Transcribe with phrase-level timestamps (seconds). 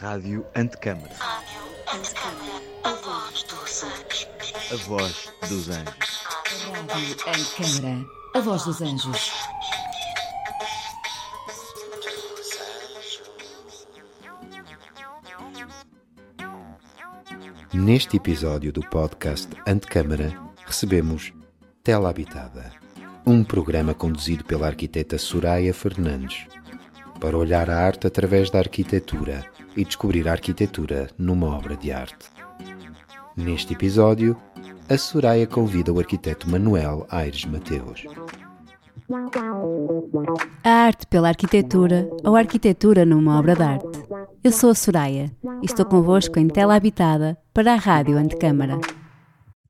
[0.00, 1.12] Rádio Antecâmara.
[1.18, 1.58] Rádio
[1.92, 4.28] Antecâmara, a voz dos anjos.
[4.70, 6.24] A voz dos anjos.
[6.88, 9.32] Rádio Antecâmara, a voz dos anjos.
[17.74, 20.32] Neste episódio do podcast Antecâmara,
[20.64, 21.32] recebemos
[21.82, 22.70] Tela Habitada,
[23.26, 26.46] um programa conduzido pela arquiteta Soraya Fernandes,
[27.18, 29.44] para olhar a arte através da arquitetura
[29.78, 32.26] e descobrir a arquitetura numa obra de arte.
[33.36, 34.36] Neste episódio,
[34.88, 38.04] a Soraya convida o arquiteto Manuel Aires Mateus.
[40.64, 44.04] A arte pela arquitetura ou a arquitetura numa obra de arte.
[44.42, 45.30] Eu sou a Soraya
[45.62, 48.80] e estou convosco em tela habitada para a Rádio Antecâmara.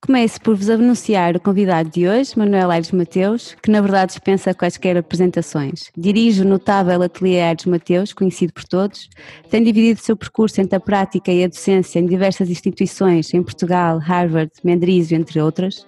[0.01, 4.55] Começo por vos anunciar o convidado de hoje, Manuel Aires Mateus, que na verdade dispensa
[4.55, 5.91] quaisquer apresentações.
[5.97, 9.11] Dirige o notável Ateliê Aires Mateus, conhecido por todos.
[9.51, 13.43] Tem dividido o seu percurso entre a prática e a docência em diversas instituições, em
[13.43, 15.85] Portugal, Harvard, Mendrisio, entre outras.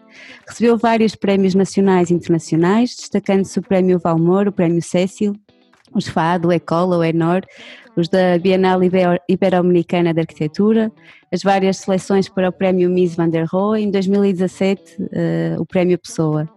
[0.46, 5.34] Recebeu vários prémios nacionais e internacionais, destacando-se o Prémio Valmor, o Prémio Cécil,
[5.94, 7.42] os FAD, o ECOLA, o ENOR,
[7.96, 10.92] os da Bienal Ibero-Americana de Arquitetura,
[11.32, 15.98] as várias seleções para o Prémio Miss Van der Rohe, em 2017 uh, o Prémio
[15.98, 16.48] Pessoa.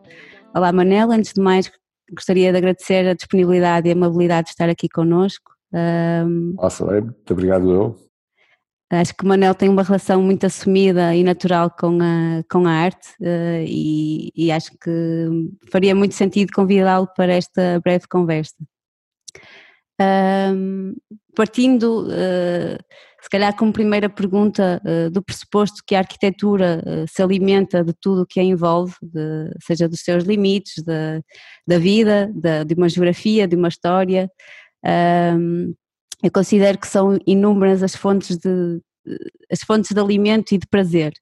[0.55, 1.71] Olá Manel, antes de mais
[2.11, 5.51] gostaria de agradecer a disponibilidade e a amabilidade de estar aqui connosco.
[5.73, 7.95] Um, Nossa, muito obrigado eu.
[8.91, 12.71] Acho que o Manel tem uma relação muito assumida e natural com a, com a
[12.71, 18.55] arte uh, e, e acho que faria muito sentido convidá-lo para esta breve conversa.
[20.01, 20.95] Um,
[21.35, 22.77] partindo, uh,
[23.21, 27.93] se calhar, como primeira pergunta, uh, do pressuposto que a arquitetura uh, se alimenta de
[28.01, 31.21] tudo o que a envolve, de, seja dos seus limites, de,
[31.67, 34.29] da vida, de, de, uma geografia, de uma história.
[34.83, 35.73] Um,
[36.23, 38.81] eu considero que são inúmeras as fontes de,
[39.51, 41.13] as fontes de alimento e de prazer.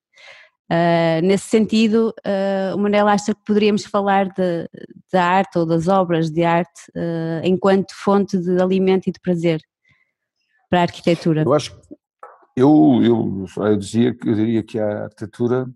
[0.72, 4.70] Uh, nesse sentido, uh, o Manel acha que poderíamos falar de,
[5.12, 9.62] da arte ou das obras de arte uh, enquanto fonte de alimento e de prazer
[10.70, 11.42] para a arquitetura?
[11.42, 11.78] Eu acho
[12.56, 15.70] eu, eu, eu, dizia, eu diria que a arquitetura,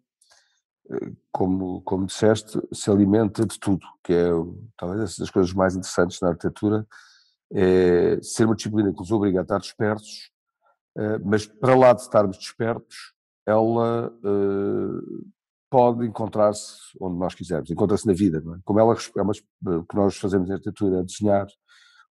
[1.31, 4.29] como, como disseste, se alimenta de tudo, que é
[4.77, 6.85] talvez das coisas mais interessantes na arquitetura,
[7.53, 10.31] é ser uma disciplina que nos obriga a estar despertos,
[11.23, 13.14] mas para lá de estarmos despertos,
[13.45, 15.25] ela uh,
[15.69, 18.59] pode encontrar-se onde nós quisermos, encontra-se na vida, é?
[18.63, 19.33] Como ela é uma,
[19.77, 21.47] o que nós fazemos em arquitetura é desenhar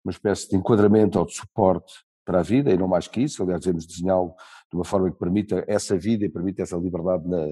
[0.05, 1.94] uma espécie de enquadramento ou de suporte
[2.25, 4.34] para a vida, e não mais que isso, aliás, devemos desenhá-lo
[4.71, 7.43] de uma forma que permita essa vida e permita essa liberdade, na,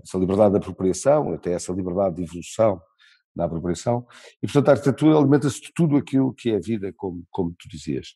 [0.00, 2.80] essa liberdade de apropriação, até essa liberdade de evolução
[3.34, 4.06] na apropriação,
[4.42, 7.68] e portanto a arquitetura alimenta-se de tudo aquilo que é a vida, como, como tu
[7.68, 8.08] dizias.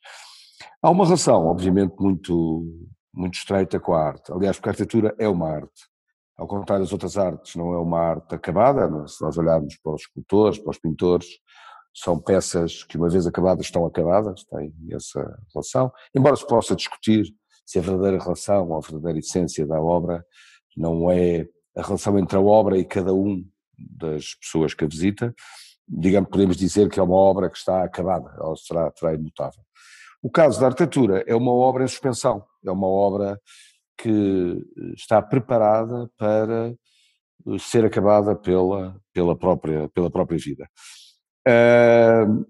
[0.82, 4.30] Há uma relação, obviamente, muito, muito estreita com a arte.
[4.32, 5.88] Aliás, porque a arquitetura é uma arte.
[6.36, 8.82] Ao contrário das outras artes, não é uma arte acabada.
[8.82, 9.08] É?
[9.08, 11.26] Se nós olharmos para os escultores, para os pintores,
[11.94, 15.90] são peças que, uma vez acabadas, estão acabadas, têm essa relação.
[16.14, 17.24] Embora se possa discutir
[17.64, 20.24] se a verdadeira relação ou a verdadeira essência da obra
[20.76, 23.42] não é a relação entre a obra e cada um
[23.78, 25.34] das pessoas que a visita,
[25.88, 29.62] digamos, podemos dizer que é uma obra que está acabada, ou será, será imutável.
[30.22, 33.40] O caso da arquitetura é uma obra em suspensão, é uma obra
[33.96, 34.62] que
[34.94, 36.74] está preparada para
[37.58, 40.68] ser acabada pela, pela, própria, pela própria vida.
[41.48, 42.44] Uh,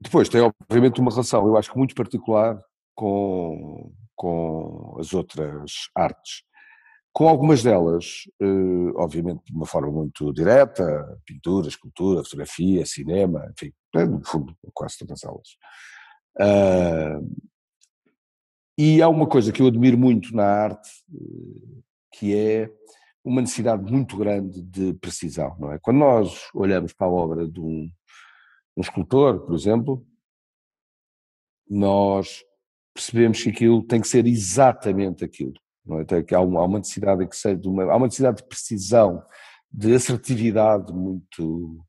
[0.00, 2.60] depois tem obviamente uma relação, eu acho que muito particular
[2.94, 6.42] com, com as outras artes.
[7.12, 10.84] Com algumas delas, uh, obviamente de uma forma muito direta,
[11.24, 15.48] pintura, escultura, fotografia, cinema, enfim, no fundo quase todas elas.
[16.36, 17.53] Uh,
[18.76, 20.90] e há uma coisa que eu admiro muito na arte,
[22.12, 22.70] que é
[23.24, 25.78] uma necessidade muito grande de precisão, não é?
[25.78, 27.90] Quando nós olhamos para a obra de um,
[28.76, 30.06] um escultor, por exemplo,
[31.68, 32.44] nós
[32.92, 35.54] percebemos que aquilo tem que ser exatamente aquilo,
[35.84, 36.22] não é?
[36.22, 39.24] que há uma, há uma necessidade que seja uma, há uma necessidade de precisão,
[39.72, 41.84] de assertividade muito,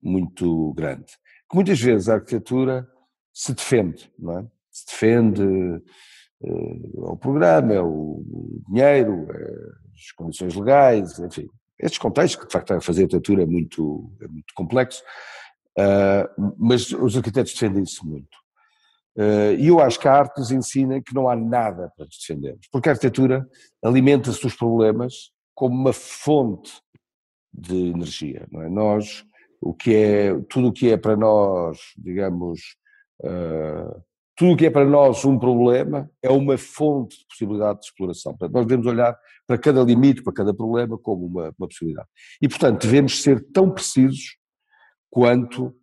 [0.00, 1.12] muito grande.
[1.50, 2.88] Que muitas vezes a arquitetura
[3.34, 4.46] se defende, não é?
[4.70, 5.82] Se defende
[7.02, 8.22] ao programa, é o,
[8.68, 11.48] dinheiro, é as condições legais, enfim,
[11.78, 15.02] estes contextos que de facto a fazer arquitetura é muito, é muito complexo,
[15.78, 18.36] uh, mas os arquitetos defendem isso muito.
[19.16, 22.18] Uh, e eu acho que a arte nos ensina que não há nada para nos
[22.18, 23.48] defendermos, porque a arquitetura
[23.82, 26.72] alimenta-se dos problemas como uma fonte
[27.52, 28.46] de energia.
[28.52, 28.68] Não é?
[28.68, 29.24] Nós,
[29.60, 32.76] o que é, tudo o que é para nós, digamos,
[33.22, 34.02] uh,
[34.36, 38.32] tudo o que é para nós um problema é uma fonte de possibilidade de exploração.
[38.32, 42.08] Portanto, nós devemos olhar para cada limite, para cada problema, como uma, uma possibilidade.
[42.42, 44.36] E, portanto, devemos ser tão precisos
[45.10, 45.74] quanto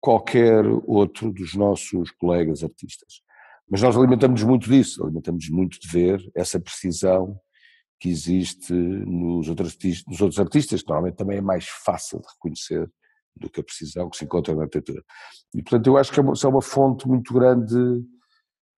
[0.00, 3.22] qualquer outro dos nossos colegas artistas.
[3.70, 7.38] Mas nós alimentamos muito disso, alimentamos muito de ver essa precisão
[8.00, 12.26] que existe nos outros, artistas, nos outros artistas, que normalmente também é mais fácil de
[12.26, 12.90] reconhecer
[13.36, 15.02] do que a precisão que se encontra na arquitetura.
[15.54, 18.04] E, portanto, eu acho que é uma, é fonte muito grande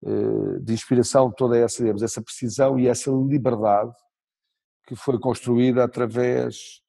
[0.05, 3.93] eh, de inspiração, toda essa, digamos, essa precisão e essa liberdade
[4.87, 6.81] que foi construída através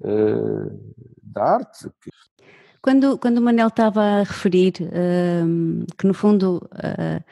[0.00, 1.90] uh, da arte.
[2.82, 7.24] Quando, quando o Manel estava a referir uh, que, no fundo, uh,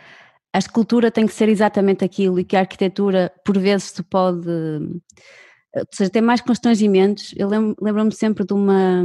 [0.52, 4.48] a escultura tem que ser exatamente aquilo e que a arquitetura, por vezes, se pode.
[4.48, 7.34] Ou seja, tem mais constrangimentos.
[7.36, 9.04] Eu lembro-me sempre de uma,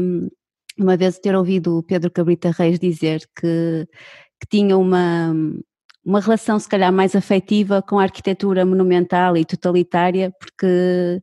[0.81, 3.87] uma vez ter ouvido o Pedro Cabrita Reis dizer que,
[4.39, 5.33] que tinha uma,
[6.03, 11.21] uma relação se calhar mais afetiva com a arquitetura monumental e totalitária, porque,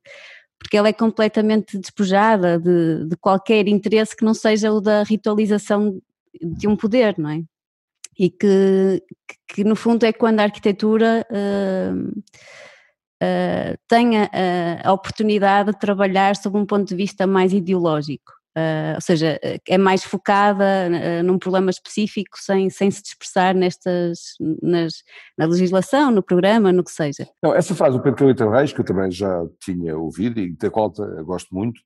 [0.58, 6.00] porque ela é completamente despojada de, de qualquer interesse que não seja o da ritualização
[6.40, 7.42] de um poder, não é?
[8.18, 9.02] E que,
[9.48, 12.18] que no fundo é quando a arquitetura uh,
[13.22, 18.37] uh, tenha a, a oportunidade de trabalhar sob um ponto de vista mais ideológico.
[18.56, 24.34] Uh, ou seja, é mais focada uh, num problema específico sem, sem se dispersar nestas,
[24.60, 24.94] nas,
[25.36, 27.28] na legislação, no programa, no que seja.
[27.42, 30.70] Não, essa frase do Pedro Calita Reis, que eu também já tinha ouvido e da
[30.70, 30.92] qual
[31.24, 31.80] gosto muito,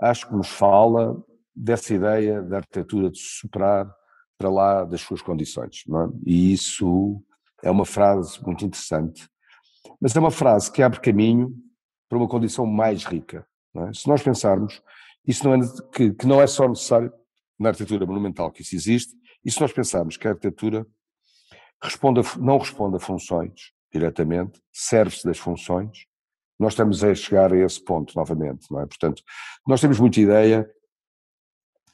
[0.00, 1.16] acho que nos fala
[1.54, 3.92] dessa ideia da arquitetura de superar
[4.38, 6.08] para lá das suas condições, não é?
[6.24, 7.20] E isso
[7.62, 9.28] é uma frase muito interessante,
[10.00, 11.52] mas é uma frase que abre caminho
[12.08, 13.44] para uma condição mais rica.
[13.76, 13.92] É?
[13.92, 14.80] Se nós pensarmos
[15.26, 15.58] isso não é,
[15.92, 17.12] que, que não é só necessário
[17.58, 20.86] na arquitetura monumental que isso existe, e se nós pensarmos que a arquitetura
[21.82, 26.06] responde a, não responde a funções diretamente, serve-se das funções,
[26.58, 28.86] nós estamos a chegar a esse ponto novamente, não é?
[28.86, 29.22] Portanto,
[29.66, 30.68] nós temos muita ideia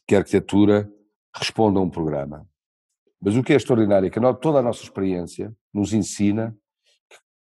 [0.06, 0.90] que a arquitetura
[1.34, 2.48] responde a um programa.
[3.20, 6.56] Mas o que é extraordinário é que toda a nossa experiência nos ensina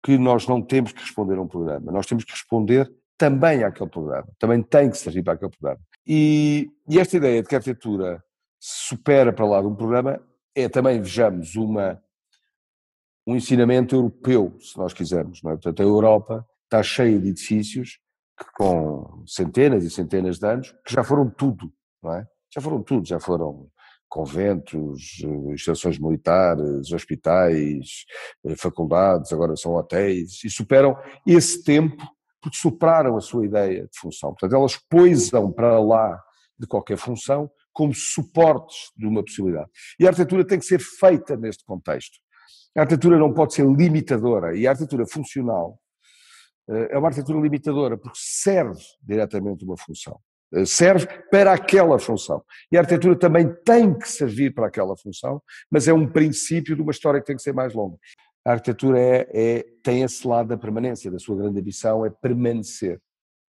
[0.03, 3.91] que nós não temos que responder a um programa, nós temos que responder também àquele
[3.91, 5.81] programa, também tem que servir para aquele programa.
[6.07, 8.23] E, e esta ideia de que a arquitetura
[8.59, 10.21] supera para lá de um programa
[10.55, 12.01] é também, vejamos, uma,
[13.27, 15.43] um ensinamento europeu, se nós quisermos.
[15.43, 15.55] Não é?
[15.55, 17.99] Portanto, a Europa está cheia de edifícios
[18.39, 21.73] que, com centenas e centenas de anos que já foram tudo,
[22.03, 22.27] não é?
[22.55, 23.69] Já foram tudo, já foram
[24.09, 25.23] conventos,
[25.55, 28.05] estações militares, hospitais,
[28.47, 30.97] eh, faculdades, agora são hotéis, e superam
[31.27, 32.03] esse tempo
[32.47, 34.31] porque superaram a sua ideia de função.
[34.31, 36.23] Portanto, elas poisam para lá
[36.57, 39.69] de qualquer função como suportes de uma possibilidade.
[39.99, 42.17] E a arquitetura tem que ser feita neste contexto.
[42.77, 45.77] A arquitetura não pode ser limitadora, e a arquitetura funcional
[46.71, 50.21] eh, é uma arquitetura limitadora, porque serve diretamente uma função.
[50.55, 52.45] Eh, serve para aquela função.
[52.71, 56.83] E a arquitetura também tem que servir para aquela função, mas é um princípio de
[56.83, 57.97] uma história que tem que ser mais longa
[58.47, 63.03] a arquitetura é, é, tem esse lado da permanência, da sua grande ambição é permanecer.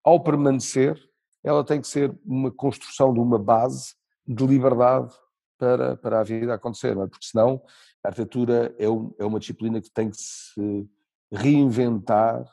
[0.03, 1.01] Ao permanecer,
[1.43, 3.95] ela tem que ser uma construção de uma base
[4.27, 5.11] de liberdade
[5.57, 7.07] para, para a vida acontecer, é?
[7.07, 7.59] porque senão
[8.03, 10.87] a arquitetura é, um, é, uma disciplina que tem que se
[11.31, 12.45] reinventar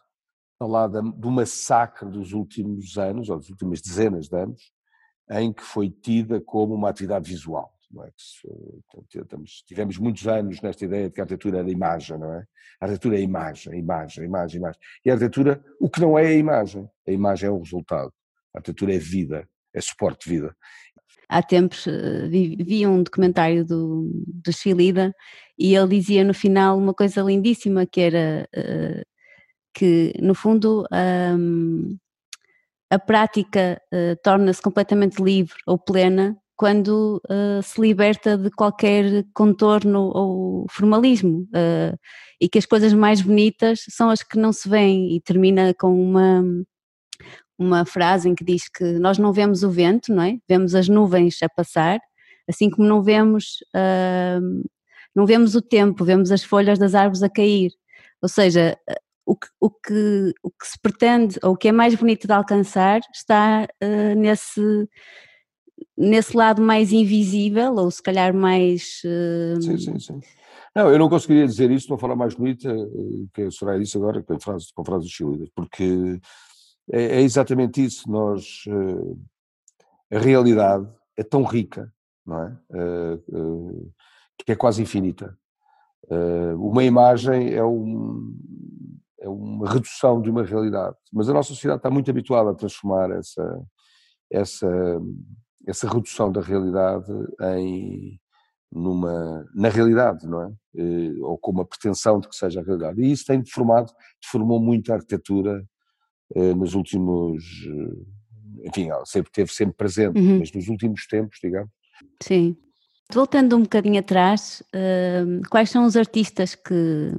[0.59, 4.73] ao lado do massacre dos últimos anos, ou das últimas dezenas de anos,
[5.33, 7.71] em que foi tida como uma atividade visual.
[7.91, 8.11] Não é?
[9.15, 12.45] Estamos, tivemos muitos anos nesta ideia de que a arquitetura era imagem, não é?
[12.81, 14.81] A arquitetura é imagem, imagem, imagem, imagem.
[15.05, 18.13] E a arquitetura, o que não é a imagem, a imagem é o resultado.
[18.55, 20.57] A arquitetura é vida, é suporte de vida.
[21.29, 25.15] Há tempos eh, vi, vi um documentário do, do Chilida
[25.57, 29.03] e ele dizia no final uma coisa lindíssima que era uh,
[29.73, 31.97] que no fundo um,
[32.91, 40.11] a prática uh, torna-se completamente livre ou plena quando uh, se liberta de qualquer contorno
[40.15, 41.99] ou formalismo uh,
[42.39, 45.91] e que as coisas mais bonitas são as que não se veem e termina com
[45.99, 46.45] uma
[47.59, 50.37] uma frase em que diz que nós não vemos o vento, não é?
[50.47, 51.99] Vemos as nuvens a passar,
[52.47, 54.69] assim como não vemos uh,
[55.17, 57.71] não vemos o tempo, vemos as folhas das árvores a cair.
[58.21, 58.77] Ou seja,
[59.25, 62.33] o que, o que, o que se pretende, ou o que é mais bonito de
[62.35, 63.67] alcançar, está
[64.17, 64.61] nesse
[66.01, 69.03] nesse lado mais invisível, ou se calhar mais.
[69.05, 69.61] Uh...
[69.61, 70.21] Sim, sim, sim.
[70.75, 73.81] Não, eu não conseguiria dizer isso de uma forma mais bonita eh, que a Soraya
[73.81, 76.19] disse agora, com frases, com frases chilenas, porque
[76.91, 78.11] é, é, exatamente isso.
[78.11, 78.65] Nós.
[78.67, 79.21] Uh,
[80.13, 81.93] a realidade é tão rica,
[82.27, 82.59] não é?
[82.71, 83.93] Uh,
[84.45, 85.39] que é quase infinita.
[86.59, 88.35] Uma imagem é, um,
[89.21, 93.13] é uma redução de uma realidade, mas a nossa sociedade está muito habituada a transformar
[93.13, 93.63] essa,
[94.29, 95.01] essa,
[95.71, 97.11] essa redução da realidade
[97.57, 98.21] em
[98.73, 100.53] numa, na realidade, não é?
[100.75, 103.03] Uh, ou com uma pretensão de que seja a realidade.
[103.03, 105.65] E isso tem deformado, deformou muito a arquitetura
[106.37, 107.43] uh, nos últimos,
[108.65, 110.39] enfim, sempre teve sempre presente, uhum.
[110.39, 111.71] mas nos últimos tempos, digamos.
[112.23, 112.57] Sim.
[113.13, 114.63] Voltando um bocadinho atrás,
[115.51, 117.11] quais são os artistas que,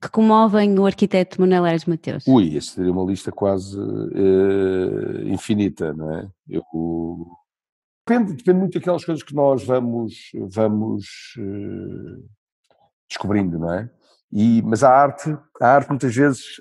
[0.00, 2.26] que comovem o arquiteto Manuel Aires Mateus?
[2.26, 6.28] Ui, essa seria uma lista quase uh, infinita, não é?
[6.48, 6.64] Eu,
[8.12, 12.28] depende, depende muito daquelas coisas que nós vamos, vamos uh,
[13.08, 13.90] descobrindo, não é?
[14.30, 16.60] E, mas a arte, a arte muitas vezes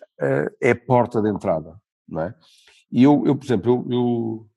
[0.62, 2.36] é a porta de entrada, não é?
[2.91, 4.50] E eu, eu por exemplo, eu, eu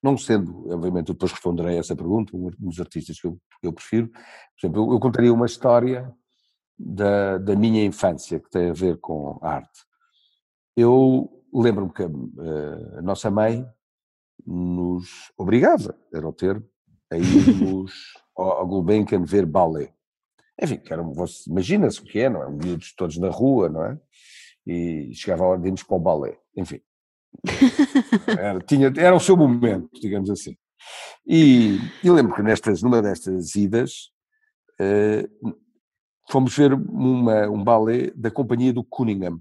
[0.00, 3.72] não sendo, obviamente, eu depois responderei a essa pergunta, um dos artistas que eu, eu
[3.72, 4.20] prefiro, por
[4.60, 6.14] exemplo, eu, eu, contaria uma história
[6.78, 9.80] da, da minha infância que tem a ver com arte.
[10.76, 13.66] Eu lembro-me que a, eh, a, nossa mãe
[14.46, 16.66] nos obrigava, era o termo,
[17.10, 17.92] a irmos
[18.36, 19.92] ao, ao Gulbenkian ver ballet.
[20.60, 20.94] Enfim, que
[21.48, 22.50] imagina-se o que é, não é?
[22.50, 23.98] Miúdos todos na rua, não é?
[24.66, 26.38] E chegava a irmos para o ballet.
[26.56, 26.80] Enfim,
[28.38, 30.56] era, tinha, era o seu momento, digamos assim.
[31.26, 34.10] E, e lembro que nestas, numa destas idas
[34.80, 35.56] uh,
[36.30, 39.40] fomos ver uma, um balé da companhia do Cunningham,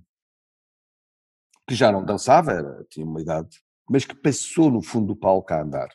[1.67, 5.53] que já não dançava, era, tinha uma idade, mas que passou no fundo do palco
[5.53, 5.89] a andar.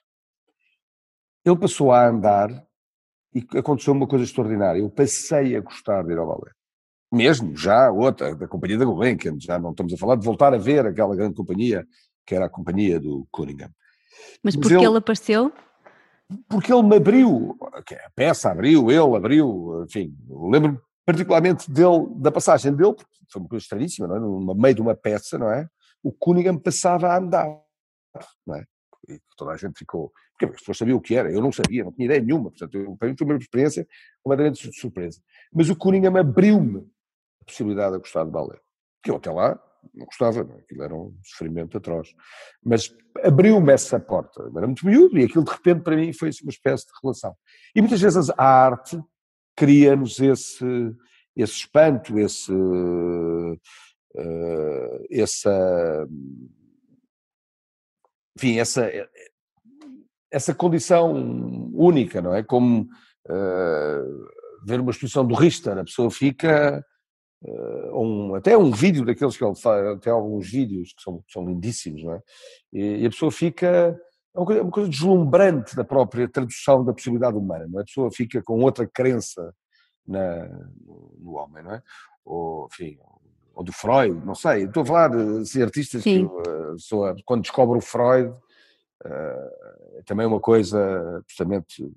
[1.45, 2.51] Ele passou a andar
[3.35, 4.81] e aconteceu uma coisa extraordinária.
[4.81, 6.53] Eu passei a gostar de ir ao balé.
[7.11, 10.59] Mesmo, já outra, da companhia da Gulbenkian, já não estamos a falar de voltar a
[10.59, 11.87] ver aquela grande companhia
[12.27, 13.71] que era a companhia do Cunningham.
[14.45, 15.51] Mas, Mas porque ele, ele apareceu?
[16.47, 22.75] Porque ele me abriu, a peça abriu, ele abriu, enfim, lembro-me particularmente dele, da passagem
[22.75, 24.21] dele, porque foi uma coisa estranhíssima, não é?
[24.21, 25.67] No meio de uma peça, não é?
[26.03, 27.49] O Cunningham passava a andar,
[28.47, 28.65] não é?
[29.09, 31.85] E toda a gente ficou, porque as pessoas sabiam o que era, eu não sabia,
[31.85, 33.87] não tinha ideia nenhuma, portanto, eu, para mim foi uma experiência
[34.23, 35.21] completamente de surpresa.
[35.53, 36.81] Mas o Cunningham abriu-me
[37.41, 38.59] a possibilidade de gostar de balé,
[39.03, 39.59] que eu até lá
[39.95, 40.59] não gostava, não, é?
[40.59, 42.15] aquilo era um sofrimento atroz.
[42.63, 46.51] Mas abriu-me essa porta, era muito miúdo e aquilo de repente para mim foi uma
[46.51, 47.35] espécie de relação.
[47.75, 49.01] E muitas vezes a arte
[49.57, 50.65] cria-nos esse,
[51.37, 53.59] esse espanto, esse, uh,
[55.11, 56.09] essa,
[58.39, 58.89] enfim, essa,
[60.31, 61.13] essa condição
[61.75, 62.43] única, não é?
[62.43, 64.29] Como uh,
[64.65, 66.85] ver uma exposição do Richter, a pessoa fica
[67.43, 71.45] uh, um, até um vídeo daqueles que ele faz, até alguns vídeos que são, são
[71.45, 72.23] lindíssimos, não é?
[72.73, 76.85] E, e a pessoa fica, é uma coisa, é uma coisa, deslumbrante da própria tradução
[76.85, 77.83] da possibilidade humana, não é?
[77.83, 79.53] A pessoa fica com outra crença
[80.07, 80.47] na,
[81.19, 81.83] no homem, não é?
[82.25, 82.97] Ou, enfim,
[83.59, 86.29] ou do Freud, não sei, estou a falar de assim, artistas Sim.
[86.29, 90.79] que uh, sou, quando descobre o Freud, uh, também é uma coisa
[91.19, 91.93] absolutamente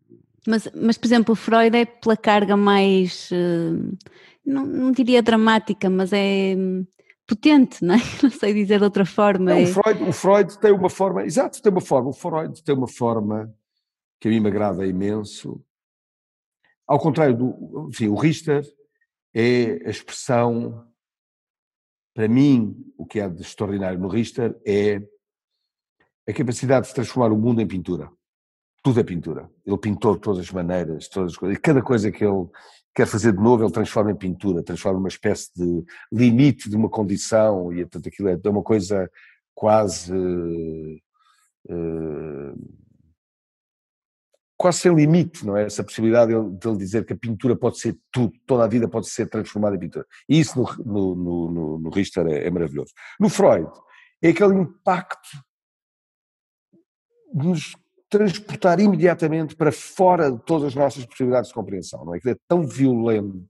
[0.48, 3.96] mas, mas, por exemplo, o Freud é pela carga mais, uh,
[4.44, 6.84] não, não, diria dramática, mas é hum,
[7.27, 8.00] potente, não é?
[8.24, 9.51] Não sei dizer de outra forma.
[9.51, 9.62] é...
[9.62, 12.88] o, Freud, o Freud tem uma forma, exato, tem uma forma, o Freud tem uma
[12.88, 13.53] forma
[14.20, 15.63] que a mim me agrada imenso.
[16.88, 18.63] Ao contrário do, enfim, o Richter
[19.32, 20.90] é a expressão,
[22.13, 25.01] para mim, o que há de extraordinário no Richter é
[26.27, 28.12] a capacidade de transformar o mundo em pintura
[28.84, 29.50] tudo é pintura.
[29.65, 31.58] Ele pintou de todas as maneiras, todas as coisas.
[31.58, 32.48] E cada coisa que ele
[32.96, 36.89] quer fazer de novo, ele transforma em pintura, transforma uma espécie de limite de uma
[36.89, 39.10] condição, e portanto aquilo é uma coisa
[39.53, 40.13] quase.
[41.70, 42.81] Uh,
[44.62, 45.65] quase sem limite, não é?
[45.65, 49.10] Essa possibilidade de ele dizer que a pintura pode ser tudo, toda a vida pode
[49.10, 50.06] ser transformada em pintura.
[50.30, 52.91] E isso no, no, no, no Richter é, é maravilhoso.
[53.20, 53.68] No Freud,
[54.22, 55.30] é aquele impacto
[57.34, 57.75] de nos
[58.08, 62.20] transportar imediatamente para fora de todas as nossas possibilidades de compreensão, não é?
[62.20, 63.44] Que é tão violento,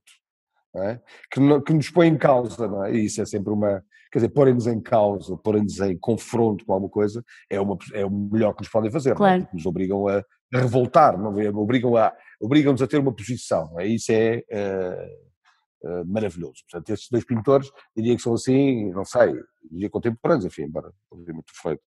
[0.77, 0.98] é?
[1.30, 2.94] Que, que, nos põe em causa, não é?
[2.94, 6.89] E isso é sempre uma, quer dizer, porem-nos em causa, porem-nos em confronto com alguma
[6.89, 9.41] coisa, é, uma, é o melhor que nos podem fazer, claro.
[9.41, 9.50] não é?
[9.53, 11.50] nos obrigam a revoltar, não é?
[11.50, 13.88] Obrigam a, obrigam-nos a ter uma posição, é?
[13.88, 16.63] Isso é uh, uh, maravilhoso.
[16.70, 19.34] Portanto, estes dois pintores, diria que são assim, não sei,
[19.72, 21.81] diria contemporâneos, enfim, embora obviamente o Freud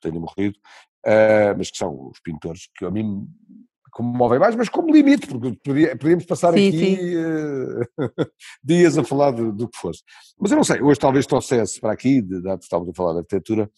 [0.00, 0.58] tenha morrido,
[1.06, 3.26] uh, mas que são os pintores que a mim
[3.90, 5.58] comovem mais, mas como limite, porque
[5.96, 7.16] podíamos passar sim, aqui sim.
[7.16, 7.80] Uh,
[8.62, 10.02] dias a falar do, do, que fosse.
[10.38, 13.18] Mas eu não sei, hoje talvez trouxesse para aqui, de, de, estávamos a falar de
[13.20, 13.70] arquitetura,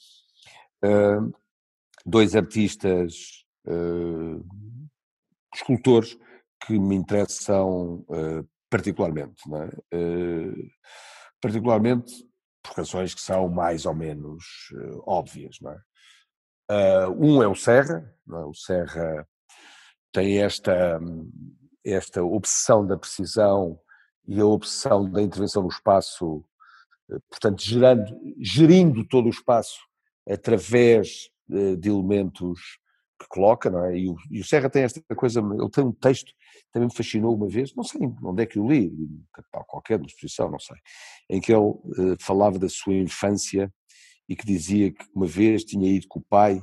[0.85, 1.33] uh,
[2.05, 4.45] dois artistas, uh,
[5.55, 6.17] escultores,
[6.67, 9.97] que me interessam uh, particularmente, é?
[9.97, 10.69] Uh,
[11.41, 12.13] particularmente
[12.63, 15.59] por razões que são mais ou menos uh, óbvias,
[16.71, 17.09] é?
[17.09, 18.45] um é o Serra, é?
[18.45, 19.27] o Serra
[20.13, 21.01] tem esta,
[21.85, 23.81] esta obsessão da precisão
[24.27, 26.45] e a obsessão da intervenção no espaço,
[27.31, 28.05] portanto, gerando,
[28.39, 29.79] gerindo todo o espaço
[30.29, 32.79] através de elementos
[33.19, 33.99] que coloca, não é?
[33.99, 36.33] E o, e o, Serra tem esta coisa, ele tem um texto
[36.73, 38.93] também me fascinou uma vez, não sei onde é que eu li,
[39.67, 40.77] qualquer exposição, não sei,
[41.31, 43.73] em que ele uh, falava da sua infância
[44.29, 46.61] e que dizia que uma vez tinha ido com o pai,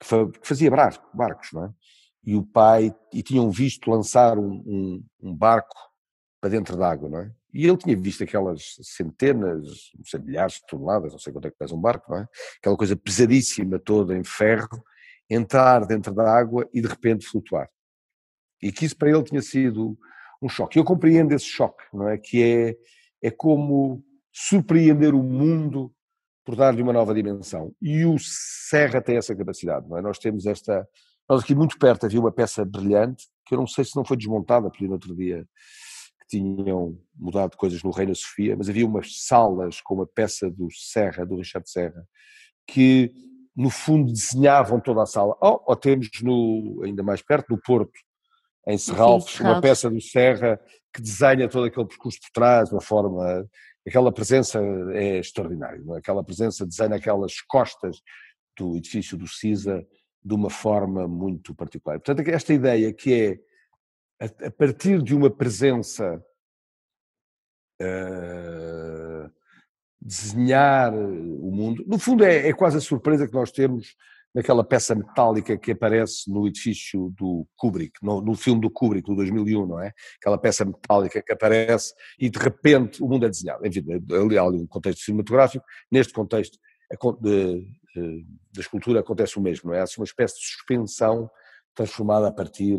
[0.00, 1.70] que, fa, que fazia barcos, não é?
[2.24, 5.76] E o pai, e tinham visto lançar um, um, um barco
[6.40, 7.32] para dentro d'água, não é?
[7.54, 9.64] E ele tinha visto aquelas centenas,
[9.96, 12.28] não sei, milhares de toneladas, não sei quanto é que pesa um barco, não é?
[12.58, 14.84] Aquela coisa pesadíssima toda em ferro,
[15.28, 17.68] entrar dentro da água e de repente flutuar.
[18.62, 19.98] E que isso para ele tinha sido
[20.40, 20.78] um choque.
[20.78, 22.18] Eu compreendo esse choque, não é?
[22.18, 24.02] Que é, é como
[24.32, 25.92] surpreender o mundo
[26.44, 27.74] por dar-lhe uma nova dimensão.
[27.82, 30.02] E o Serra tem essa capacidade, não é?
[30.02, 30.86] Nós temos esta.
[31.28, 34.16] Nós aqui muito perto havia uma peça brilhante, que eu não sei se não foi
[34.16, 35.44] desmontada, porque no outro dia
[36.20, 40.68] que tinham mudado coisas no Reina Sofia, mas havia umas salas com uma peça do
[40.70, 42.06] Serra, do Richard Serra,
[42.66, 43.12] que
[43.56, 45.36] no fundo desenhavam toda a sala.
[45.40, 47.98] Ou, ou temos no, ainda mais perto, no Porto,
[48.66, 50.60] em Serralves, uma peça do Serra
[50.92, 53.48] que desenha todo aquele percurso por trás, uma forma.
[53.86, 54.60] Aquela presença
[54.94, 55.98] é extraordinária, é?
[55.98, 58.02] aquela presença desenha aquelas costas
[58.58, 59.86] do edifício do CISA
[60.24, 62.00] de uma forma muito particular.
[62.00, 63.38] Portanto, esta ideia que
[64.20, 66.20] é, a, partir de uma presença
[67.80, 69.30] uh,
[70.06, 71.84] desenhar eh, o mundo.
[71.86, 73.96] No fundo, é, é, quase a surpresa que nós temos
[74.32, 79.16] naquela peça metálica que aparece no edifício do Kubrick, no, no filme do Kubrick, do
[79.16, 79.92] 2001, não é?
[80.20, 83.66] Aquela peça metálica que aparece e de repente o mundo é desenhado.
[83.66, 83.82] Enfim,
[84.12, 86.58] ali há ali um contexto cinematográfico, neste contexto
[87.22, 87.66] de,
[88.54, 89.80] da escultura acontece o mesmo, não é?
[89.80, 91.30] Há assim uma espécie de suspensão
[91.74, 92.78] transformada a partir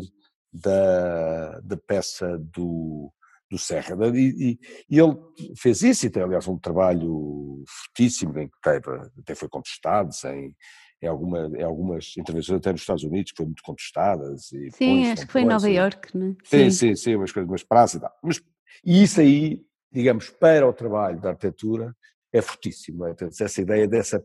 [0.52, 3.12] da, da peça do,
[3.50, 3.96] do Serra.
[4.14, 4.58] E, e,
[4.90, 5.16] e, ele
[5.56, 10.54] fez isso e tem, aliás, um trabalho fortíssimo, em que teve, até foi contestado em,
[11.02, 14.52] em, alguma, em algumas intervenções até nos Estados Unidos, que foram muito contestadas.
[14.52, 16.36] E sim, acho que foi em Nova Iorque, não é?
[16.44, 18.12] Sim, sim, sim, umas coisas, umas praças e tal.
[18.22, 18.42] Mas,
[18.84, 21.94] e isso aí, digamos, para o trabalho da arquitetura,
[22.32, 23.06] é fortíssimo.
[23.06, 23.14] É?
[23.40, 24.22] essa ideia dessa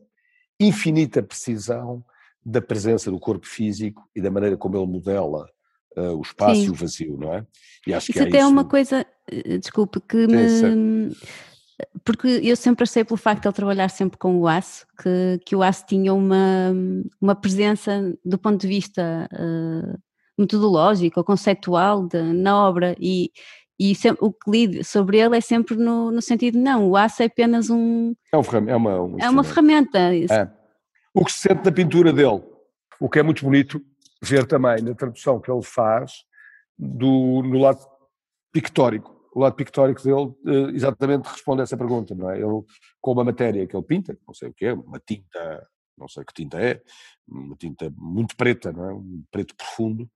[0.59, 2.03] infinita precisão
[2.45, 5.45] da presença do corpo físico e da maneira como ele modela
[5.97, 6.67] uh, o espaço Sim.
[6.67, 7.45] e o vazio, não é?
[7.88, 8.49] E acho isso que até é isso...
[8.49, 9.05] uma coisa,
[9.59, 11.12] desculpe, que me...
[12.03, 15.55] Porque eu sempre achei pelo facto de ele trabalhar sempre com o aço, que, que
[15.55, 16.71] o aço tinha uma,
[17.19, 19.99] uma presença do ponto de vista uh,
[20.38, 23.31] metodológico ou conceptual de, na obra e,
[23.79, 27.23] e sempre, o que li sobre ele é sempre no, no sentido não, o aço
[27.23, 28.13] é apenas um...
[28.31, 29.99] É, um, é uma, um é uma ferramenta.
[29.99, 30.49] É.
[31.13, 32.41] O que se sente na pintura dele,
[32.99, 33.81] o que é muito bonito,
[34.21, 36.23] ver também na tradução que ele faz
[36.77, 37.86] do, no lado
[38.51, 39.12] pictórico.
[39.35, 42.37] O lado pictórico dele eh, exatamente responde a essa pergunta, não é?
[42.37, 42.63] Ele,
[43.01, 45.67] com uma matéria que ele pinta, não sei o que é, uma tinta,
[45.97, 46.81] não sei que tinta é,
[47.27, 48.93] uma tinta muito preta, não é?
[48.93, 50.09] Um preto profundo,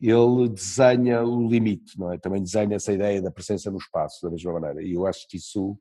[0.00, 2.18] ele desenha o limite, não é?
[2.18, 4.82] Também desenha essa ideia da presença no espaço, da mesma maneira.
[4.82, 5.78] E eu acho que isso.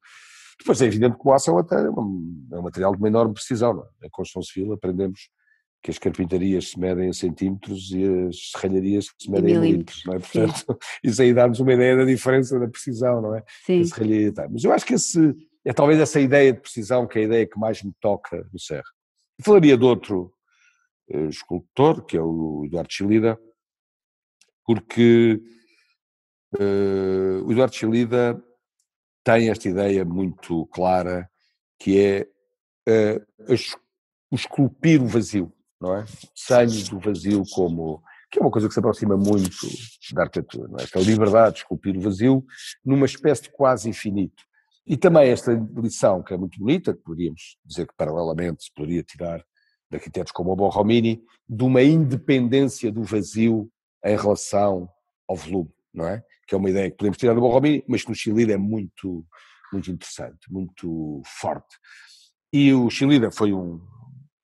[0.60, 3.74] Depois é evidente que o aço é um, é um material de uma enorme precisão,
[3.74, 4.06] não é?
[4.06, 5.30] Em construção civil aprendemos
[5.82, 10.14] que as carpintarias se medem em centímetros e as serralharias se medem em milímetros, não
[10.14, 10.20] é?
[10.20, 10.66] Portanto, Sim.
[11.04, 13.44] isso aí dá-nos uma ideia da diferença da precisão, não é?
[13.66, 13.82] Sim.
[14.52, 17.48] Mas eu acho que esse, é talvez essa ideia de precisão que é a ideia
[17.48, 18.84] que mais me toca no Serra.
[19.40, 20.32] Eu falaria de outro
[21.10, 23.40] uh, escultor, que é o Eduardo Chilida,
[24.64, 25.42] porque
[26.60, 28.44] uh, o Eduardo Chilida
[29.24, 31.28] tem esta ideia muito clara
[31.80, 32.28] que é
[32.88, 33.54] uh,
[34.32, 36.06] esculpir o vazio não é?
[36.90, 39.68] Do vazio como que é uma coisa que se aproxima muito
[40.14, 40.84] da arquitetura, não é?
[40.84, 42.46] Esta liberdade de esculpir o vazio
[42.86, 44.42] numa espécie de quase infinito.
[44.88, 49.04] E também esta lição que é muito bonita, que poderíamos dizer que paralelamente se poderia
[49.04, 49.40] tirar
[49.90, 53.70] de arquitetos como o Borromini, de uma independência do vazio
[54.06, 54.90] em relação
[55.28, 56.24] ao volume, não é?
[56.48, 59.26] Que é uma ideia que podemos tirar do Borromini, mas que no Chile é muito,
[59.74, 61.78] muito interessante, muito forte.
[62.54, 63.82] E o Chilida foi um,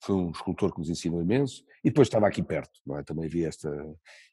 [0.07, 3.03] foi um escultor que nos ensinou imenso, e depois estava aqui perto, é?
[3.03, 3.69] Também vi esta.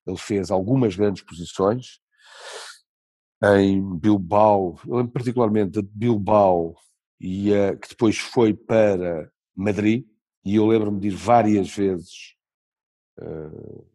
[0.07, 2.01] Ele fez algumas grandes posições
[3.43, 6.77] em Bilbao, eu lembro particularmente de Bilbao,
[7.21, 10.07] e, uh, que depois foi para Madrid,
[10.45, 12.35] e eu lembro-me de ir várias vezes
[13.19, 13.87] uh,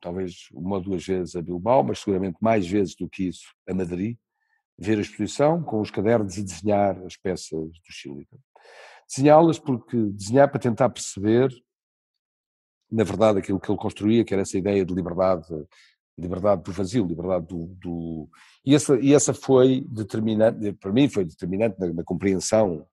[0.00, 3.74] talvez uma ou duas vezes a Bilbao, mas seguramente mais vezes do que isso a
[3.74, 4.16] Madrid,
[4.78, 8.26] ver a exposição com os cadernos e desenhar as peças do Chile.
[9.10, 11.50] Desenhá-las porque desenhar para tentar perceber,
[12.88, 15.46] na verdade, aquilo que ele construía, que era essa ideia de liberdade,
[16.16, 18.28] liberdade do vazio, liberdade do, do...
[18.64, 22.86] E, essa, e essa foi determinante, para mim foi determinante na, na compreensão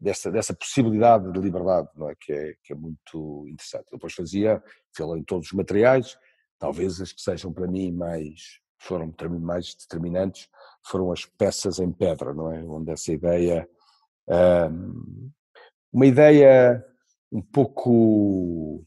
[0.00, 2.14] dessa, dessa possibilidade de liberdade, não é?
[2.20, 2.54] Que, é?
[2.64, 3.86] que é muito interessante.
[3.92, 6.18] Depois fazia, fez em todos os materiais,
[6.58, 10.48] talvez as que sejam para mim mais, foram mais determinantes,
[10.84, 12.62] foram as peças em pedra, não é?
[12.64, 13.68] Onde essa ideia,
[15.92, 16.82] uma ideia
[17.30, 18.84] um pouco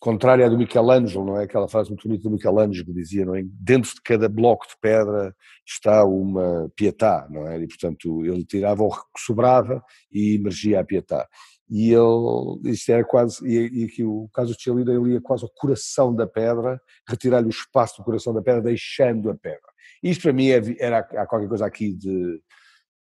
[0.00, 1.44] contrária à do Michelangelo, não é?
[1.44, 3.42] Aquela frase muito bonita do Michelangelo que dizia, não é?
[3.44, 5.36] Dentro de cada bloco de pedra
[5.66, 7.60] está uma pietá, não é?
[7.60, 11.28] E portanto ele tirava o que sobrava e emergia a pietá.
[11.68, 15.44] E ele, isto era quase, e, e aqui o caso de Chelida, ele ia quase
[15.44, 19.70] ao coração da pedra, retirar-lhe o espaço do coração da pedra, deixando a pedra.
[20.02, 22.42] Isto para mim é, era, há qualquer coisa aqui de,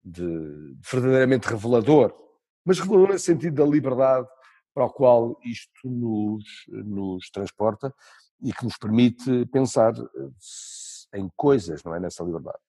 [0.03, 2.13] de verdadeiramente revelador,
[2.69, 4.27] mas revelador nesse sentido da liberdade
[4.75, 7.91] para o qual isto nos, nos transporta
[8.43, 11.99] e que nos permite pensar eh, em coisas, não é?
[11.99, 12.59] Nessa liberdade.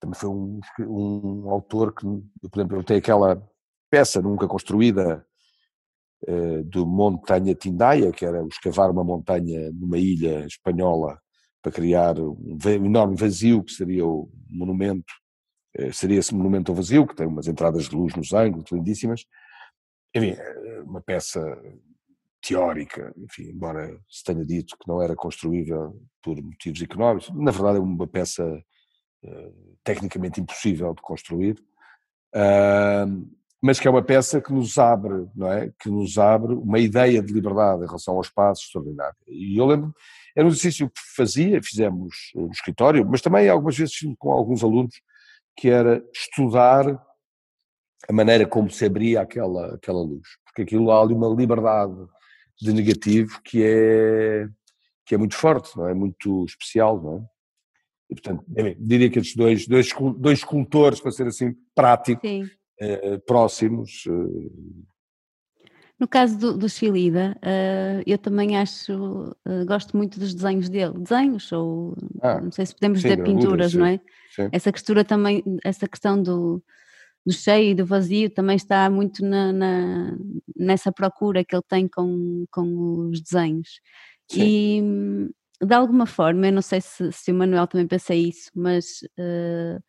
[0.00, 3.40] Também foi um, um autor que, por exemplo, eu tenho aquela
[3.88, 5.24] peça nunca construída
[6.26, 11.22] uh, do Montanha Tindaia, que era escavar uma montanha numa ilha espanhola
[11.62, 15.14] para criar um, um enorme vazio que seria o monumento,
[15.92, 19.26] seria esse monumento ao vazio, que tem umas entradas de luz nos ângulos lindíssimas,
[20.14, 21.40] enfim, é uma peça
[22.40, 27.78] teórica, enfim, embora se tenha dito que não era construível por motivos económicos, na verdade
[27.78, 28.44] é uma peça
[29.24, 31.56] uh, tecnicamente impossível de construir,
[33.60, 35.72] mas que é uma peça que nos abre, não é?
[35.80, 39.16] Que nos abre uma ideia de liberdade em relação ao espaço extraordinário.
[39.26, 39.94] E eu lembro,
[40.36, 45.00] era um exercício que fazia, fizemos no escritório, mas também algumas vezes com alguns alunos,
[45.56, 46.86] que era estudar
[48.08, 51.94] a maneira como se abria aquela, aquela luz, porque aquilo há ali uma liberdade
[52.60, 54.48] de negativo que é,
[55.04, 55.94] que é muito forte, não é?
[55.94, 57.36] Muito especial, não é?
[58.10, 58.44] E, portanto,
[58.78, 62.20] diria que estes dois, dois, dois escultores, para ser assim prático,
[62.78, 64.04] eh, próximos.
[64.06, 64.76] Eh.
[65.98, 68.92] No caso do, do Chilida, uh, eu também acho,
[69.46, 70.92] uh, gosto muito dos desenhos dele.
[70.98, 74.00] Desenhos, ou ah, não sei se podemos sim, dizer pinturas, sim, não é?
[74.30, 74.48] Sim.
[74.52, 76.62] Essa questão também, essa questão do,
[77.24, 80.16] do cheio e do vazio também está muito na, na,
[80.54, 83.80] nessa procura que ele tem com, com os desenhos.
[84.34, 84.82] E
[85.62, 89.82] de alguma forma, eu não sei se, se o Manuel também pensa isso, mas uh,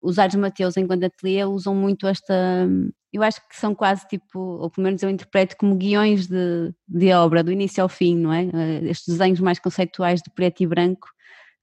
[0.00, 2.68] os Ares Mateus, enquanto ateliê, usam muito esta.
[3.16, 7.12] Eu acho que são quase tipo, ou pelo menos eu interpreto como guiões de, de
[7.12, 8.44] obra, do início ao fim, não é?
[8.44, 11.08] Uh, estes desenhos mais conceituais de preto e branco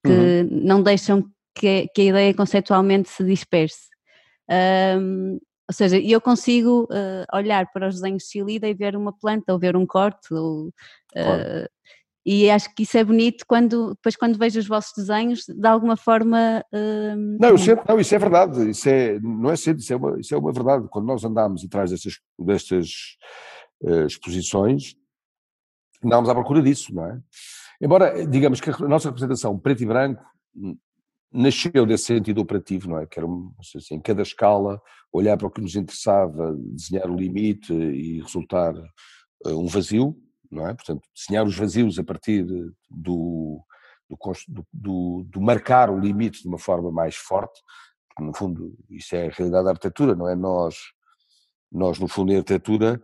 [0.06, 0.50] que uhum.
[0.52, 1.24] não deixam
[1.56, 3.88] que, que a ideia conceitualmente se disperse.
[5.00, 5.40] Um,
[5.70, 9.54] ou seja, eu consigo uh, olhar para os desenhos de Chilida e ver uma planta
[9.54, 10.34] ou ver um corte.
[10.34, 11.70] Ou, uh,
[12.26, 15.98] e acho que isso é bonito quando depois quando vejo os vossos desenhos, de alguma
[15.98, 16.64] forma.
[16.74, 19.96] Uh, não, isso é, não, isso é verdade, isso é, não é cedo, isso é
[19.96, 20.88] uma, isso é uma verdade.
[20.90, 22.90] Quando nós andámos atrás destas, destas
[23.82, 24.96] uh, exposições,
[26.04, 27.20] andámos à procura disso, não é?
[27.82, 30.24] Embora, digamos que a nossa representação preto e branco
[31.34, 33.08] nasceu desse sentido operativo, não é?
[33.08, 33.28] Que era
[33.60, 34.82] assim, em cada escala
[35.12, 40.16] olhar para o que nos interessava, desenhar o limite e resultar uh, um vazio,
[40.54, 40.74] não é?
[40.74, 43.64] Portanto, desenhar os vazios a partir do, do,
[44.72, 47.60] do, do, marcar o limite de uma forma mais forte,
[48.10, 50.36] porque no fundo isso é a realidade da arquitetura, não é?
[50.36, 50.76] Nós,
[51.72, 53.02] nós no fundo, em arquitetura,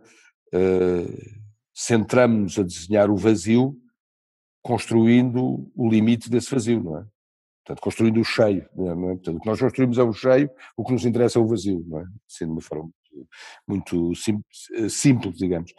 [0.54, 1.40] uh,
[1.74, 3.76] centramos-nos a desenhar o vazio
[4.62, 7.06] construindo o limite desse vazio, não é?
[7.64, 8.68] Portanto, construindo o cheio.
[8.74, 9.12] Não é?
[9.12, 9.16] é?
[9.16, 11.84] Portanto, o que nós construímos é o cheio, o que nos interessa é o vazio,
[11.86, 12.04] não é?
[12.26, 12.90] Sendo de uma forma
[13.66, 15.72] muito eh, simples, digamos.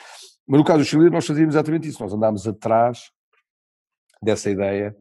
[0.48, 2.02] Mas no caso do Chile, nós fazíamos exatamente isso.
[2.02, 3.12] Nós andámos atrás
[4.22, 4.96] dessa ideia,